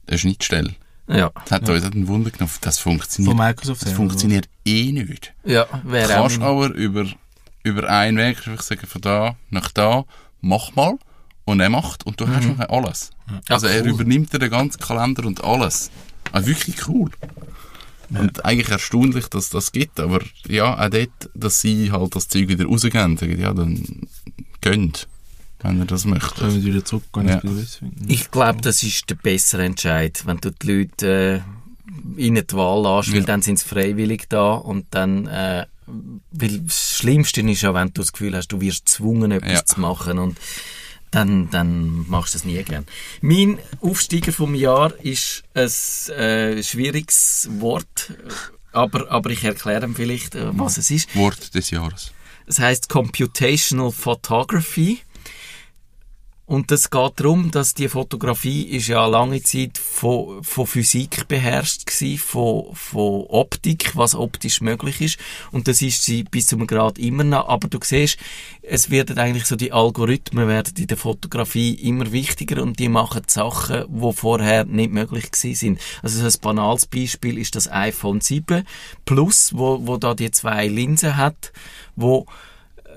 eine 0.06 0.18
Schnittstelle. 0.18 0.74
Ja, 1.08 1.30
Das 1.46 1.52
hat 1.52 1.68
uns 1.70 1.84
einen 1.84 2.06
Wunder 2.06 2.30
genommen. 2.30 2.52
Das 2.60 2.78
funktioniert, 2.80 3.34
Von 3.34 3.46
Microsoft 3.46 3.80
das 3.82 3.92
funktioniert 3.92 4.46
eh 4.66 4.92
nicht. 4.92 5.32
ja, 5.44 5.64
Du 5.82 5.90
wäre 5.90 6.18
auch... 6.18 6.22
kannst 6.28 6.42
aber 6.42 6.68
über, 6.74 7.06
über 7.62 7.88
einen 7.88 8.18
Weg 8.18 8.46
einfach 8.46 8.62
sagen, 8.62 8.86
von 8.86 9.00
da 9.00 9.36
nach 9.48 9.70
da, 9.70 10.04
mach 10.42 10.74
mal. 10.76 10.98
Und 11.48 11.60
er 11.60 11.70
macht 11.70 12.04
und 12.04 12.20
du 12.20 12.28
hast 12.28 12.44
nachher 12.46 12.70
alles. 12.70 13.10
Also 13.48 13.68
er 13.68 13.80
Mhm. 13.82 13.86
cool. 13.88 13.94
übernimmt 13.94 14.32
dir 14.34 14.38
den 14.38 14.50
ganzen 14.50 14.80
Kalender 14.80 15.24
und 15.24 15.42
alles. 15.42 15.90
Also 16.30 16.46
wirklich 16.48 16.86
cool. 16.88 17.10
Und 18.10 18.44
eigentlich 18.44 18.68
erstaunlich, 18.68 19.28
dass 19.28 19.48
das 19.48 19.72
gibt. 19.72 19.98
Aber 19.98 20.20
ja, 20.46 20.78
auch 20.78 20.90
dort, 20.90 21.30
dass 21.34 21.60
sie 21.62 21.90
halt 21.90 22.14
das 22.14 22.28
Zeug 22.28 22.48
wieder 22.48 22.66
rausgeben. 22.66 23.16
Sagen, 23.16 23.40
Ja, 23.40 23.54
dann 23.54 24.06
gönnt, 24.60 25.08
wenn 25.60 25.78
ihr 25.78 25.86
das 25.86 26.04
möchtet. 26.04 26.34
Können 26.36 26.54
wir 26.62 26.74
wieder 26.74 26.84
zurückgehen, 26.84 27.28
Ja. 27.28 27.40
ich 28.08 28.30
glaube, 28.30 28.60
das 28.60 28.82
ist 28.82 29.08
der 29.08 29.14
bessere 29.14 29.64
Entscheid, 29.64 30.22
wenn 30.26 30.36
du 30.38 30.50
die 30.50 30.66
Leute 30.80 31.42
äh, 32.16 32.22
in 32.26 32.34
die 32.34 32.52
Wahl 32.52 32.82
lässt, 32.96 33.10
weil 33.12 33.20
Ja. 33.20 33.26
dann 33.26 33.40
sind 33.40 33.58
sie 33.58 33.66
freiwillig 33.66 34.26
da 34.28 34.52
und 34.52 34.84
dann, 34.90 35.26
äh, 35.26 35.64
weil 36.30 36.58
das 36.60 36.96
Schlimmste 36.98 37.40
ist 37.40 37.62
ja, 37.62 37.72
wenn 37.72 37.88
du 37.88 38.02
das 38.02 38.12
Gefühl 38.12 38.36
hast, 38.36 38.48
du 38.48 38.60
wirst 38.60 38.84
gezwungen, 38.86 39.30
etwas 39.32 39.52
Ja. 39.52 39.64
zu 39.64 39.80
machen 39.80 40.18
und 40.18 40.36
dann, 41.10 41.50
dann 41.50 42.08
machst 42.08 42.34
du 42.34 42.38
das 42.38 42.44
nie 42.44 42.62
gern. 42.62 42.86
Mein 43.20 43.58
Aufsteiger 43.80 44.32
vom 44.32 44.54
Jahr 44.54 44.92
ist 45.02 45.44
ein 45.54 45.68
äh, 46.16 46.62
schwieriges 46.62 47.48
Wort, 47.58 48.12
aber, 48.72 49.10
aber 49.10 49.30
ich 49.30 49.44
erkläre 49.44 49.86
ihm 49.86 49.94
vielleicht, 49.94 50.34
äh, 50.34 50.58
was 50.58 50.78
es 50.78 50.90
ist. 50.90 51.14
Wort 51.16 51.54
des 51.54 51.70
Jahres. 51.70 52.12
Es 52.46 52.58
heißt 52.58 52.88
Computational 52.88 53.92
Photography. 53.92 55.00
Und 56.48 56.72
es 56.72 56.88
geht 56.88 57.20
darum, 57.20 57.50
dass 57.50 57.74
die 57.74 57.90
Fotografie 57.90 58.62
ist 58.62 58.88
ja 58.88 59.04
lange 59.04 59.42
Zeit 59.42 59.76
von, 59.76 60.42
von 60.42 60.66
Physik 60.66 61.28
beherrscht 61.28 61.84
gsi, 61.84 62.16
von, 62.16 62.74
von 62.74 63.26
Optik, 63.28 63.94
was 63.96 64.14
optisch 64.14 64.62
möglich 64.62 65.02
ist. 65.02 65.18
Und 65.52 65.68
das 65.68 65.82
ist 65.82 66.02
sie 66.02 66.22
bis 66.22 66.46
zum 66.46 66.66
Grad 66.66 66.98
immer 66.98 67.22
noch. 67.22 67.50
Aber 67.50 67.68
du 67.68 67.78
siehst, 67.82 68.16
es 68.62 68.88
werden 68.88 69.18
eigentlich 69.18 69.44
so 69.44 69.56
die 69.56 69.72
Algorithmen 69.72 70.48
werden 70.48 70.72
in 70.78 70.86
der 70.86 70.96
Fotografie 70.96 71.74
immer 71.74 72.12
wichtiger 72.12 72.62
und 72.62 72.78
die 72.78 72.88
machen 72.88 73.24
Sachen, 73.26 73.84
wo 73.88 74.12
vorher 74.12 74.64
nicht 74.64 74.90
möglich 74.90 75.30
gsi 75.30 75.54
sind. 75.54 75.78
Also 76.02 76.18
so 76.18 76.24
ein 76.24 76.40
banales 76.40 76.86
Beispiel 76.86 77.36
ist 77.36 77.56
das 77.56 77.70
iPhone 77.70 78.22
7 78.22 78.64
Plus, 79.04 79.50
wo, 79.54 79.86
wo 79.86 79.98
da 79.98 80.14
die 80.14 80.30
zwei 80.30 80.66
Linsen 80.66 81.18
hat, 81.18 81.52
wo 81.94 82.24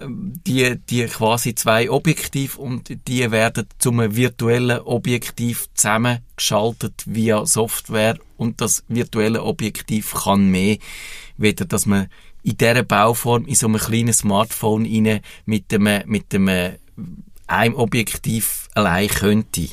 die, 0.07 0.77
die 0.89 1.05
quasi 1.05 1.55
zwei 1.55 1.89
Objektiv 1.89 2.57
und 2.57 3.07
die 3.07 3.31
werden 3.31 3.67
zum 3.77 3.99
virtuellen 4.15 4.79
Objektiv 4.79 5.67
zusammengeschaltet 5.73 7.03
via 7.05 7.45
Software 7.45 8.17
und 8.37 8.61
das 8.61 8.83
virtuelle 8.87 9.43
Objektiv 9.43 10.13
kann 10.13 10.47
mehr, 10.49 10.77
weder 11.37 11.65
dass 11.65 11.85
man 11.85 12.07
in 12.43 12.57
dieser 12.57 12.83
Bauform 12.83 13.45
in 13.45 13.55
so 13.55 13.67
einem 13.67 13.79
kleinen 13.79 14.13
Smartphone 14.13 14.85
rein 14.85 15.21
mit 15.45 15.71
dem, 15.71 15.87
mit 16.05 16.33
dem 16.33 16.47
äh, 16.47 16.77
einem 17.47 17.75
Objektiv 17.75 18.69
allein 18.73 19.09
könnte. 19.09 19.67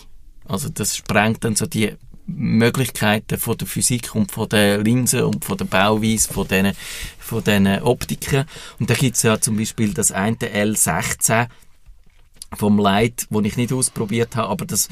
Also 0.44 0.68
das 0.68 0.96
sprengt 0.96 1.44
dann 1.44 1.57
so 1.57 1.66
die 1.66 1.94
Möglichkeiten 2.28 3.38
von 3.38 3.56
der 3.56 3.66
Physik 3.66 4.14
und 4.14 4.30
von 4.30 4.48
der 4.48 4.78
Linse 4.78 5.26
und 5.26 5.44
von 5.44 5.56
der 5.56 5.64
Bauweise 5.64 6.32
von 6.32 6.46
diesen, 6.46 6.72
von 7.18 7.42
diesen 7.42 7.82
Optiken. 7.82 8.44
Und 8.78 8.90
da 8.90 8.94
gibt's 8.94 9.22
ja 9.22 9.40
zum 9.40 9.56
Beispiel 9.56 9.94
das 9.94 10.12
eine 10.12 10.36
L16 10.36 11.48
vom 12.56 12.78
Light, 12.78 13.26
wo 13.30 13.40
ich 13.40 13.56
nicht 13.56 13.72
ausprobiert 13.72 14.36
habe, 14.36 14.50
aber 14.50 14.66
das 14.66 14.88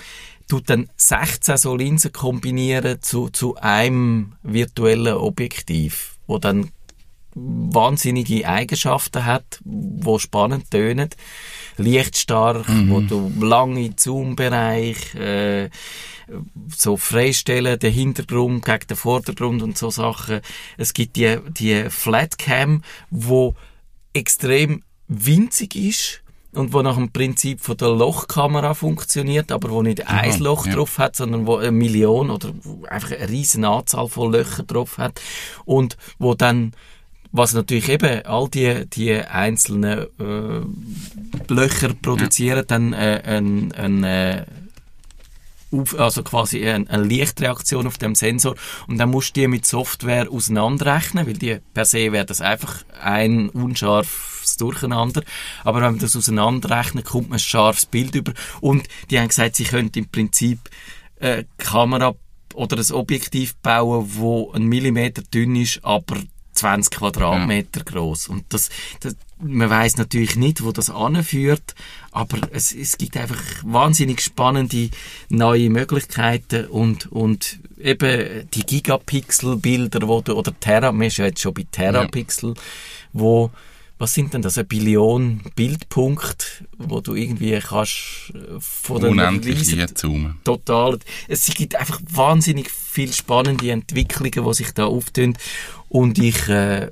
tut 0.48 0.70
dann 0.70 0.88
16 0.96 1.56
so 1.56 1.76
Linsen 1.76 2.12
kombinieren 2.12 3.02
zu, 3.02 3.28
zu 3.28 3.56
einem 3.56 4.34
virtuellen 4.42 5.14
Objektiv, 5.14 6.16
wo 6.26 6.38
dann 6.38 6.70
wahnsinnige 7.34 8.48
Eigenschaften 8.48 9.26
hat, 9.26 9.60
wo 9.64 10.18
spannend 10.18 10.70
tönen. 10.70 11.10
Lichtstark, 11.76 12.66
wo 12.88 13.00
du 13.00 13.30
lange 13.38 13.92
Zoom-Bereich, 13.94 15.14
äh, 15.14 15.68
so 16.74 16.96
freistellen, 16.96 17.78
den 17.78 17.92
Hintergrund 17.92 18.64
gegen 18.64 18.86
den 18.88 18.96
Vordergrund 18.96 19.62
und 19.62 19.78
so 19.78 19.90
Sachen. 19.90 20.40
Es 20.76 20.92
gibt 20.92 21.16
die, 21.16 21.38
die 21.48 21.88
Flatcam, 21.88 22.82
wo 23.10 23.54
extrem 24.12 24.82
winzig 25.08 25.76
ist 25.76 26.22
und 26.52 26.72
wo 26.72 26.82
nach 26.82 26.96
dem 26.96 27.12
Prinzip 27.12 27.60
von 27.60 27.76
der 27.76 27.90
Lochkamera 27.90 28.74
funktioniert, 28.74 29.52
aber 29.52 29.70
wo 29.70 29.82
nicht 29.82 30.08
ein 30.08 30.38
Loch 30.40 30.66
ja. 30.66 30.74
drauf 30.74 30.98
hat, 30.98 31.14
sondern 31.14 31.46
wo 31.46 31.56
eine 31.56 31.70
Million 31.70 32.30
oder 32.30 32.52
einfach 32.88 33.12
eine 33.12 33.28
riesen 33.28 33.64
Anzahl 33.64 34.08
von 34.08 34.32
Löchern 34.32 34.66
drauf 34.66 34.98
hat 34.98 35.20
und 35.64 35.96
wo 36.18 36.34
dann 36.34 36.72
was 37.32 37.52
natürlich 37.52 37.90
eben 37.90 38.24
all 38.24 38.48
die, 38.48 38.86
die 38.86 39.12
einzelnen 39.12 40.06
äh, 40.18 41.52
Löcher 41.52 41.92
produzieren, 42.00 42.64
dann 42.66 42.92
äh, 42.94 43.20
ein, 43.24 43.72
ein 43.72 44.04
äh, 44.04 44.46
auf, 45.70 45.98
also 45.98 46.22
quasi 46.22 46.66
eine, 46.66 46.88
eine 46.88 47.02
Lichtreaktion 47.02 47.86
auf 47.86 47.98
dem 47.98 48.14
Sensor. 48.14 48.54
Und 48.86 48.98
dann 48.98 49.10
musst 49.10 49.36
du 49.36 49.40
die 49.40 49.48
mit 49.48 49.66
Software 49.66 50.30
auseinanderrechnen, 50.30 51.26
weil 51.26 51.34
die 51.34 51.58
per 51.74 51.84
se 51.84 52.12
wäre 52.12 52.26
das 52.26 52.40
einfach 52.40 52.84
ein 53.00 53.48
unscharfes 53.50 54.56
Durcheinander, 54.58 55.22
aber 55.64 55.80
wenn 55.80 55.92
man 55.92 55.98
das 55.98 56.16
auseinanderrechnet, 56.16 57.04
kommt 57.04 57.30
man 57.30 57.36
ein 57.36 57.40
scharfes 57.40 57.86
Bild 57.86 58.14
über. 58.14 58.32
Und 58.60 58.86
die 59.10 59.18
haben 59.18 59.28
gesagt, 59.28 59.56
sie 59.56 59.64
könnten 59.64 59.98
im 59.98 60.08
Prinzip 60.08 60.60
äh, 61.16 61.44
Kamera 61.58 62.14
oder 62.54 62.76
ein 62.78 62.92
Objektiv 62.92 63.56
bauen, 63.56 64.08
wo 64.14 64.52
ein 64.52 64.64
Millimeter 64.64 65.22
dünn 65.22 65.56
ist, 65.56 65.84
aber 65.84 66.16
20 66.56 66.92
Quadratmeter 66.98 67.84
groß 67.84 68.28
und 68.28 68.44
das, 68.50 68.70
das 69.00 69.16
man 69.38 69.68
weiß 69.68 69.96
natürlich 69.98 70.36
nicht, 70.36 70.64
wo 70.64 70.72
das 70.72 70.88
anführt, 70.88 71.74
aber 72.10 72.38
es, 72.52 72.72
es 72.72 72.96
gibt 72.96 73.16
einfach 73.16 73.40
wahnsinnig 73.62 74.22
spannende 74.22 74.88
neue 75.28 75.68
Möglichkeiten 75.68 76.66
und, 76.66 77.12
und 77.12 77.58
eben 77.78 78.48
die 78.54 78.64
Gigapixel-Bilder, 78.64 80.08
wo 80.08 80.22
du, 80.22 80.34
oder 80.34 80.58
Terra, 80.58 80.90
ist 81.04 81.18
ja 81.18 81.26
jetzt 81.26 81.42
schon 81.42 81.52
bei 81.52 81.66
Terapixel, 81.70 82.54
wo, 83.12 83.50
was 83.98 84.12
sind 84.14 84.34
denn 84.34 84.42
das, 84.42 84.58
eine 84.58 84.66
Billion 84.66 85.40
Bildpunkte, 85.54 86.44
wo 86.76 87.00
du 87.00 87.14
irgendwie 87.14 87.58
kannst 87.60 88.32
äh, 88.34 88.60
von 88.60 89.00
den 89.00 89.10
Unendlich 89.12 89.58
riesen- 89.60 89.74
hier 89.76 89.94
zoomen. 89.94 90.38
total. 90.44 90.98
Es 91.28 91.46
gibt 91.46 91.74
einfach 91.76 92.00
wahnsinnig 92.10 92.70
viel 92.70 93.12
spannende 93.12 93.70
Entwicklungen, 93.70 94.44
die 94.46 94.54
sich 94.54 94.72
da 94.72 94.84
auftun. 94.86 95.36
Und 95.88 96.18
ich 96.18 96.48
äh, 96.48 96.90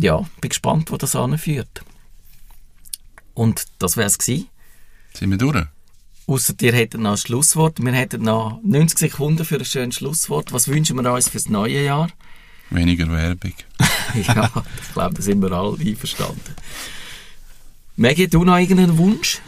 ja, 0.00 0.18
bin 0.40 0.48
gespannt, 0.48 0.90
wo 0.90 0.96
das 0.96 1.14
anführt. 1.14 1.82
Und 3.34 3.66
das 3.78 3.96
wäre 3.96 4.08
es 4.08 4.18
gewesen. 4.18 4.48
Sind 5.12 5.30
wir 5.30 5.38
durch? 5.38 5.64
Ausser 6.26 6.54
ihr 6.62 6.72
hättet 6.72 7.00
noch 7.00 7.12
ein 7.12 7.16
Schlusswort. 7.18 7.82
Wir 7.82 7.92
hätten 7.92 8.22
noch 8.22 8.58
90 8.64 8.98
Sekunden 8.98 9.44
für 9.44 9.56
ein 9.58 9.64
schönes 9.64 9.96
Schlusswort. 9.96 10.52
Was 10.52 10.68
wünschen 10.68 10.96
wir 10.96 11.12
uns 11.12 11.28
fürs 11.28 11.48
neue 11.48 11.84
Jahr? 11.84 12.08
Weniger 12.70 13.08
Werbung. 13.10 13.52
ja, 14.26 14.50
ich 14.82 14.92
glaube, 14.92 15.14
da 15.14 15.22
sind 15.22 15.42
wir 15.42 15.52
alle 15.52 15.78
einverstanden. 15.78 16.54
Maggie, 17.96 18.28
du 18.28 18.44
noch 18.44 18.58
irgendeinen 18.58 18.98
Wunsch? 18.98 19.40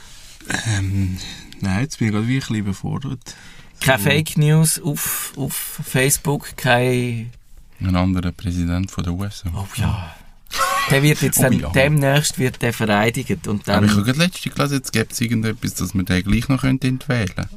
Ähm, 0.68 1.18
nein, 1.61 1.81
jetzt 1.81 1.98
bin 1.98 2.09
ich 2.09 2.14
gerade 2.14 2.29
wirklich 2.29 2.59
überfordert. 2.61 3.35
Keine 3.81 3.98
Fake 3.98 4.38
News 4.38 4.81
auf, 4.81 5.33
auf 5.37 5.81
Facebook, 5.85 6.57
kein 6.57 7.31
Ein 7.81 7.96
anderer 7.96 8.33
Präsident 8.33 8.90
von 8.90 9.05
der 9.05 9.12
USA. 9.12 9.50
Oh 9.55 9.66
ja. 9.76 10.14
Der 10.90 11.02
wird 11.02 11.20
jetzt 11.22 11.38
Oh 11.38 11.42
dann, 11.42 11.59
ja. 11.59 11.70
demnächst 11.70 12.38
wird 12.38 12.62
der 12.62 12.72
vereidigt 12.72 13.48
und 13.48 13.68
Aber 13.68 13.85
ich 13.85 13.92
habe 13.92 14.02
dann, 14.02 14.14
gerade 14.14 14.18
letzte 14.20 14.50
gelesen, 14.50 14.74
jetzt 14.74 14.92
gibt 14.92 15.12
es 15.12 15.20
irgendetwas, 15.20 15.74
dass 15.74 15.94
man 15.94 16.07
den 16.07 16.22
gleich 16.22 16.48
noch 16.48 16.62
entwählen 16.64 16.98
könnte. 17.09 17.48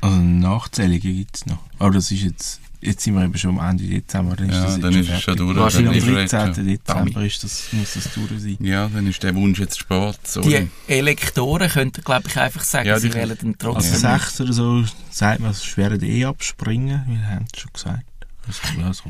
Also 0.00 0.16
Nachzählungen 0.16 1.00
gibt 1.00 1.36
es 1.36 1.46
noch. 1.46 1.58
Aber 1.78 1.92
das 1.92 2.10
ist 2.10 2.22
jetzt, 2.22 2.60
jetzt 2.84 3.02
sind 3.02 3.14
wir 3.14 3.24
eben 3.24 3.36
schon 3.38 3.58
am 3.58 3.70
Ende 3.70 3.84
Dezember. 3.84 4.36
Dann 4.36 4.48
ist 4.48 4.54
Ja, 4.56 4.64
das 4.64 4.80
dann 4.80 4.94
ist 4.94 5.08
es 5.10 5.20
schon 5.22 5.36
durch. 5.36 5.56
Wahrscheinlich 5.56 6.02
Am 6.04 6.14
Dann 6.14 6.24
ist 6.24 6.32
er 6.32 6.38
13. 6.46 6.68
jetzt, 6.68 6.88
ja. 6.88 6.94
Dezember 6.94 7.24
ist 7.24 7.44
das, 7.44 7.64
muss 7.72 7.94
das 7.94 8.12
durch 8.14 8.40
sein. 8.42 8.56
Ja, 8.60 8.88
dann 8.88 9.06
ist 9.06 9.22
der 9.22 9.34
Wunsch 9.34 9.58
jetzt 9.58 9.78
spät. 9.78 10.18
Sorry. 10.24 10.68
die 10.88 10.92
Elektoren 10.92 11.68
könnten, 11.70 12.02
glaube 12.04 12.28
ich, 12.28 12.36
einfach 12.38 12.62
sagen, 12.64 12.88
Ja, 12.88 12.98
sie 12.98 13.08
die- 13.08 13.14
wählen 13.14 13.36
dann 13.40 13.54
Also 13.60 13.90
trotzdem. 13.90 14.18
sechs 14.18 14.40
oder 14.40 14.52
so 14.52 14.84
sagt 15.10 15.40
man, 15.40 15.50
es 15.50 15.76
werden 15.76 16.02
eh 16.02 16.24
abspringen. 16.24 17.02
Wir 17.06 17.26
haben 17.28 17.46
es 17.52 17.60
schon 17.60 17.70
gesagt. 17.72 18.02
Das 18.46 18.60
also, 18.84 19.02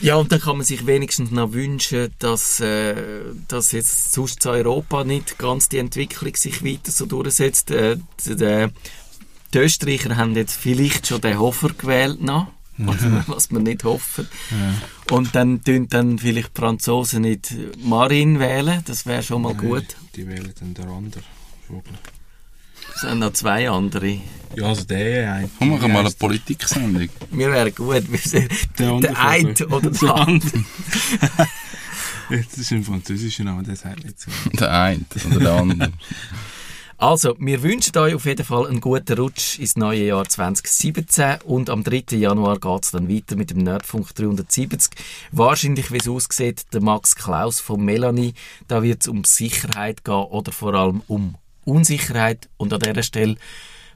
Ja, 0.00 0.14
und 0.14 0.30
dann 0.32 0.40
kann 0.40 0.56
man 0.56 0.64
sich 0.64 0.86
wenigstens 0.86 1.30
noch 1.30 1.52
wünschen, 1.52 2.08
dass, 2.20 2.60
äh, 2.60 2.94
dass 3.48 3.72
jetzt 3.72 4.12
sonst 4.12 4.42
zu 4.42 4.50
Europa 4.50 5.04
nicht 5.04 5.36
ganz 5.38 5.68
die 5.68 5.78
Entwicklung 5.78 6.34
sich 6.36 6.64
weiter 6.64 6.90
so 6.90 7.04
durchsetzt. 7.06 7.70
Äh, 7.70 7.96
die, 8.24 8.36
die, 8.36 8.68
die 9.52 9.58
Österreicher 9.58 10.16
haben 10.16 10.34
jetzt 10.36 10.54
vielleicht 10.54 11.08
schon 11.08 11.20
den 11.20 11.38
Hofer 11.38 11.70
gewählt 11.76 12.22
noch. 12.22 12.46
oder 12.88 13.24
was 13.26 13.50
wir 13.50 13.60
nicht 13.60 13.84
hoffen. 13.84 14.28
Und 15.10 15.34
dann 15.34 15.62
tun 15.64 15.88
dann 15.88 16.18
vielleicht 16.18 16.56
die 16.56 16.60
Franzosen 16.60 17.22
nicht 17.22 17.54
Marin 17.82 18.38
wählen, 18.38 18.82
das 18.86 19.06
wäre 19.06 19.22
schon 19.22 19.42
mal 19.42 19.54
gut. 19.54 19.84
Die 20.16 20.26
wählen 20.26 20.52
dann 20.58 20.74
der 20.74 20.86
andere 20.86 21.22
Vogel. 21.66 21.92
Es 22.94 23.02
sind 23.02 23.18
noch 23.20 23.32
zwei 23.32 23.70
andere. 23.70 24.18
Ja, 24.56 24.66
also 24.66 24.84
der 24.84 25.32
eine. 25.34 25.50
Komm, 25.58 25.70
machen 25.70 25.82
wir 25.82 25.88
mal 25.88 25.98
eine 26.00 26.08
heisst- 26.08 26.20
Wir 26.20 26.26
Politiksendung. 26.28 27.08
wären 27.30 27.74
gut. 27.74 28.10
Wir 28.10 28.18
sind 28.18 28.50
Der 28.78 28.90
andere 28.90 29.12
der 29.12 29.20
eine 29.22 29.66
oder 29.68 29.90
der 29.90 30.14
andere. 30.14 30.64
Das 32.30 32.58
ist 32.58 32.70
ein 32.70 32.84
französischer 32.84 33.42
Name, 33.42 33.64
der 33.64 33.74
sagt 33.74 34.04
nicht 34.04 34.20
so. 34.20 34.30
Der 34.52 34.70
eine 34.72 35.04
oder 35.26 35.40
der 35.40 35.52
andere. 35.52 35.92
Also, 37.00 37.34
wir 37.38 37.62
wünschen 37.62 37.96
euch 37.96 38.14
auf 38.14 38.26
jeden 38.26 38.44
Fall 38.44 38.66
einen 38.66 38.82
guten 38.82 39.18
Rutsch 39.18 39.58
ins 39.58 39.74
neue 39.74 40.04
Jahr 40.04 40.28
2017 40.28 41.38
und 41.46 41.70
am 41.70 41.82
3. 41.82 42.04
Januar 42.10 42.58
geht 42.60 42.84
es 42.84 42.90
dann 42.90 43.08
weiter 43.08 43.36
mit 43.36 43.48
dem 43.48 43.62
Nerdfunk 43.62 44.14
370. 44.14 44.90
Wahrscheinlich, 45.32 45.90
wie 45.92 45.96
es 45.96 46.06
aussieht, 46.06 46.66
der 46.74 46.82
Max 46.82 47.16
Klaus 47.16 47.58
von 47.58 47.82
Melanie, 47.82 48.34
da 48.68 48.82
wird 48.82 49.00
es 49.00 49.08
um 49.08 49.24
Sicherheit 49.24 50.04
gehen 50.04 50.12
oder 50.12 50.52
vor 50.52 50.74
allem 50.74 51.00
um 51.08 51.36
Unsicherheit 51.64 52.50
und 52.58 52.74
an 52.74 52.80
dieser 52.80 53.02
Stelle 53.02 53.36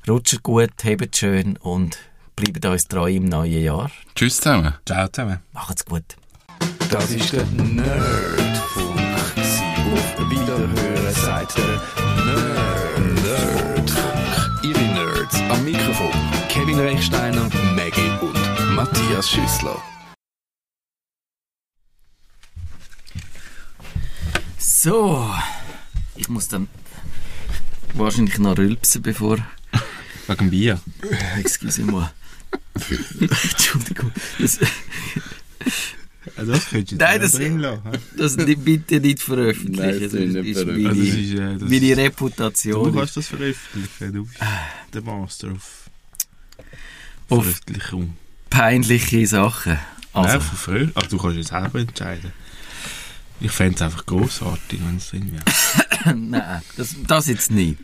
rutscht 0.08 0.42
gut, 0.42 0.72
hebt 0.82 1.14
schön 1.14 1.58
und 1.58 1.98
bleibt 2.36 2.64
uns 2.64 2.88
treu 2.88 3.12
im 3.12 3.28
neuen 3.28 3.62
Jahr. 3.62 3.90
Tschüss 4.14 4.38
zusammen. 4.38 4.72
Ciao 4.86 5.08
zusammen. 5.08 5.40
Macht's 5.52 5.84
gut. 5.84 6.16
Das 6.88 7.10
ist 7.10 7.34
der 7.34 7.44
Nerdfunk. 7.44 8.98
Auf 9.92 10.30
Wiederhören 10.30 10.93
sagt 11.14 11.57
der 11.59 11.83
Nerd. 12.24 12.74
Nerdfunk. 13.22 14.64
Ihre 14.64 14.81
Nerds 14.81 15.37
am 15.50 15.64
Mikrofon. 15.64 16.12
Kevin 16.48 16.79
Rechsteiner, 16.79 17.48
Maggie 17.74 18.11
und 18.20 18.74
Matthias 18.74 19.31
Schüssler. 19.31 19.81
So, 24.59 25.31
ich 26.16 26.29
muss 26.29 26.48
dann 26.48 26.68
wahrscheinlich 27.94 28.38
noch 28.38 28.59
rülpsen, 28.59 29.03
bevor... 29.03 29.38
Wegen 30.27 30.50
Bier. 30.50 30.81
Excusez-moi. 31.38 32.11
Entschuldigung. 33.20 34.11
Das, 34.38 34.59
Ja, 36.37 36.44
das 36.44 36.68
könntest 36.70 36.92
du 36.92 36.96
Nein, 36.96 37.20
das- 37.20 37.32
drin 37.32 37.58
lassen. 37.58 37.82
das 38.16 38.37
bitte 38.37 39.00
nicht 39.00 39.20
veröffentlichen. 39.22 39.76
Nein, 39.76 40.00
das 40.00 40.12
das 40.12 40.20
ist 40.20 40.34
nicht 40.34 40.54
veröffentlichen. 40.58 40.87
Also, 40.87 41.00
das 41.02 41.08
meine, 41.12 41.20
ist, 41.20 41.34
äh, 41.34 41.58
das 41.58 41.70
meine 41.70 41.94
Du 41.94 42.02
Reputation. 42.02 42.94
kannst 42.94 43.16
das 43.16 43.26
veröffentlichen. 43.28 44.12
Du 44.12 44.24
bist 44.24 44.40
der 44.94 45.02
Master 45.02 45.52
auf 45.52 45.90
Auf 47.28 47.42
Veröffentlichung. 47.44 48.16
peinliche 48.50 49.26
Sachen. 49.26 49.78
Also. 50.12 50.28
Also, 50.28 50.28
Nein, 50.28 50.40
von 50.40 50.58
früher. 50.58 50.90
Ach, 50.94 51.02
du 51.06 51.18
kannst 51.18 51.37
jetzt 51.37 51.48
selber 51.48 51.78
entscheiden. 51.80 52.32
Ich 53.40 53.50
fände 53.50 53.74
es 53.74 53.82
einfach 53.82 54.06
großartig, 54.06 54.80
wenn 54.87 54.96
es 54.96 55.10
drin 55.10 55.30
wäre. 55.32 56.14
nein, 56.16 56.62
das, 56.76 56.94
das 57.06 57.26
jetzt 57.26 57.50
nicht. 57.50 57.78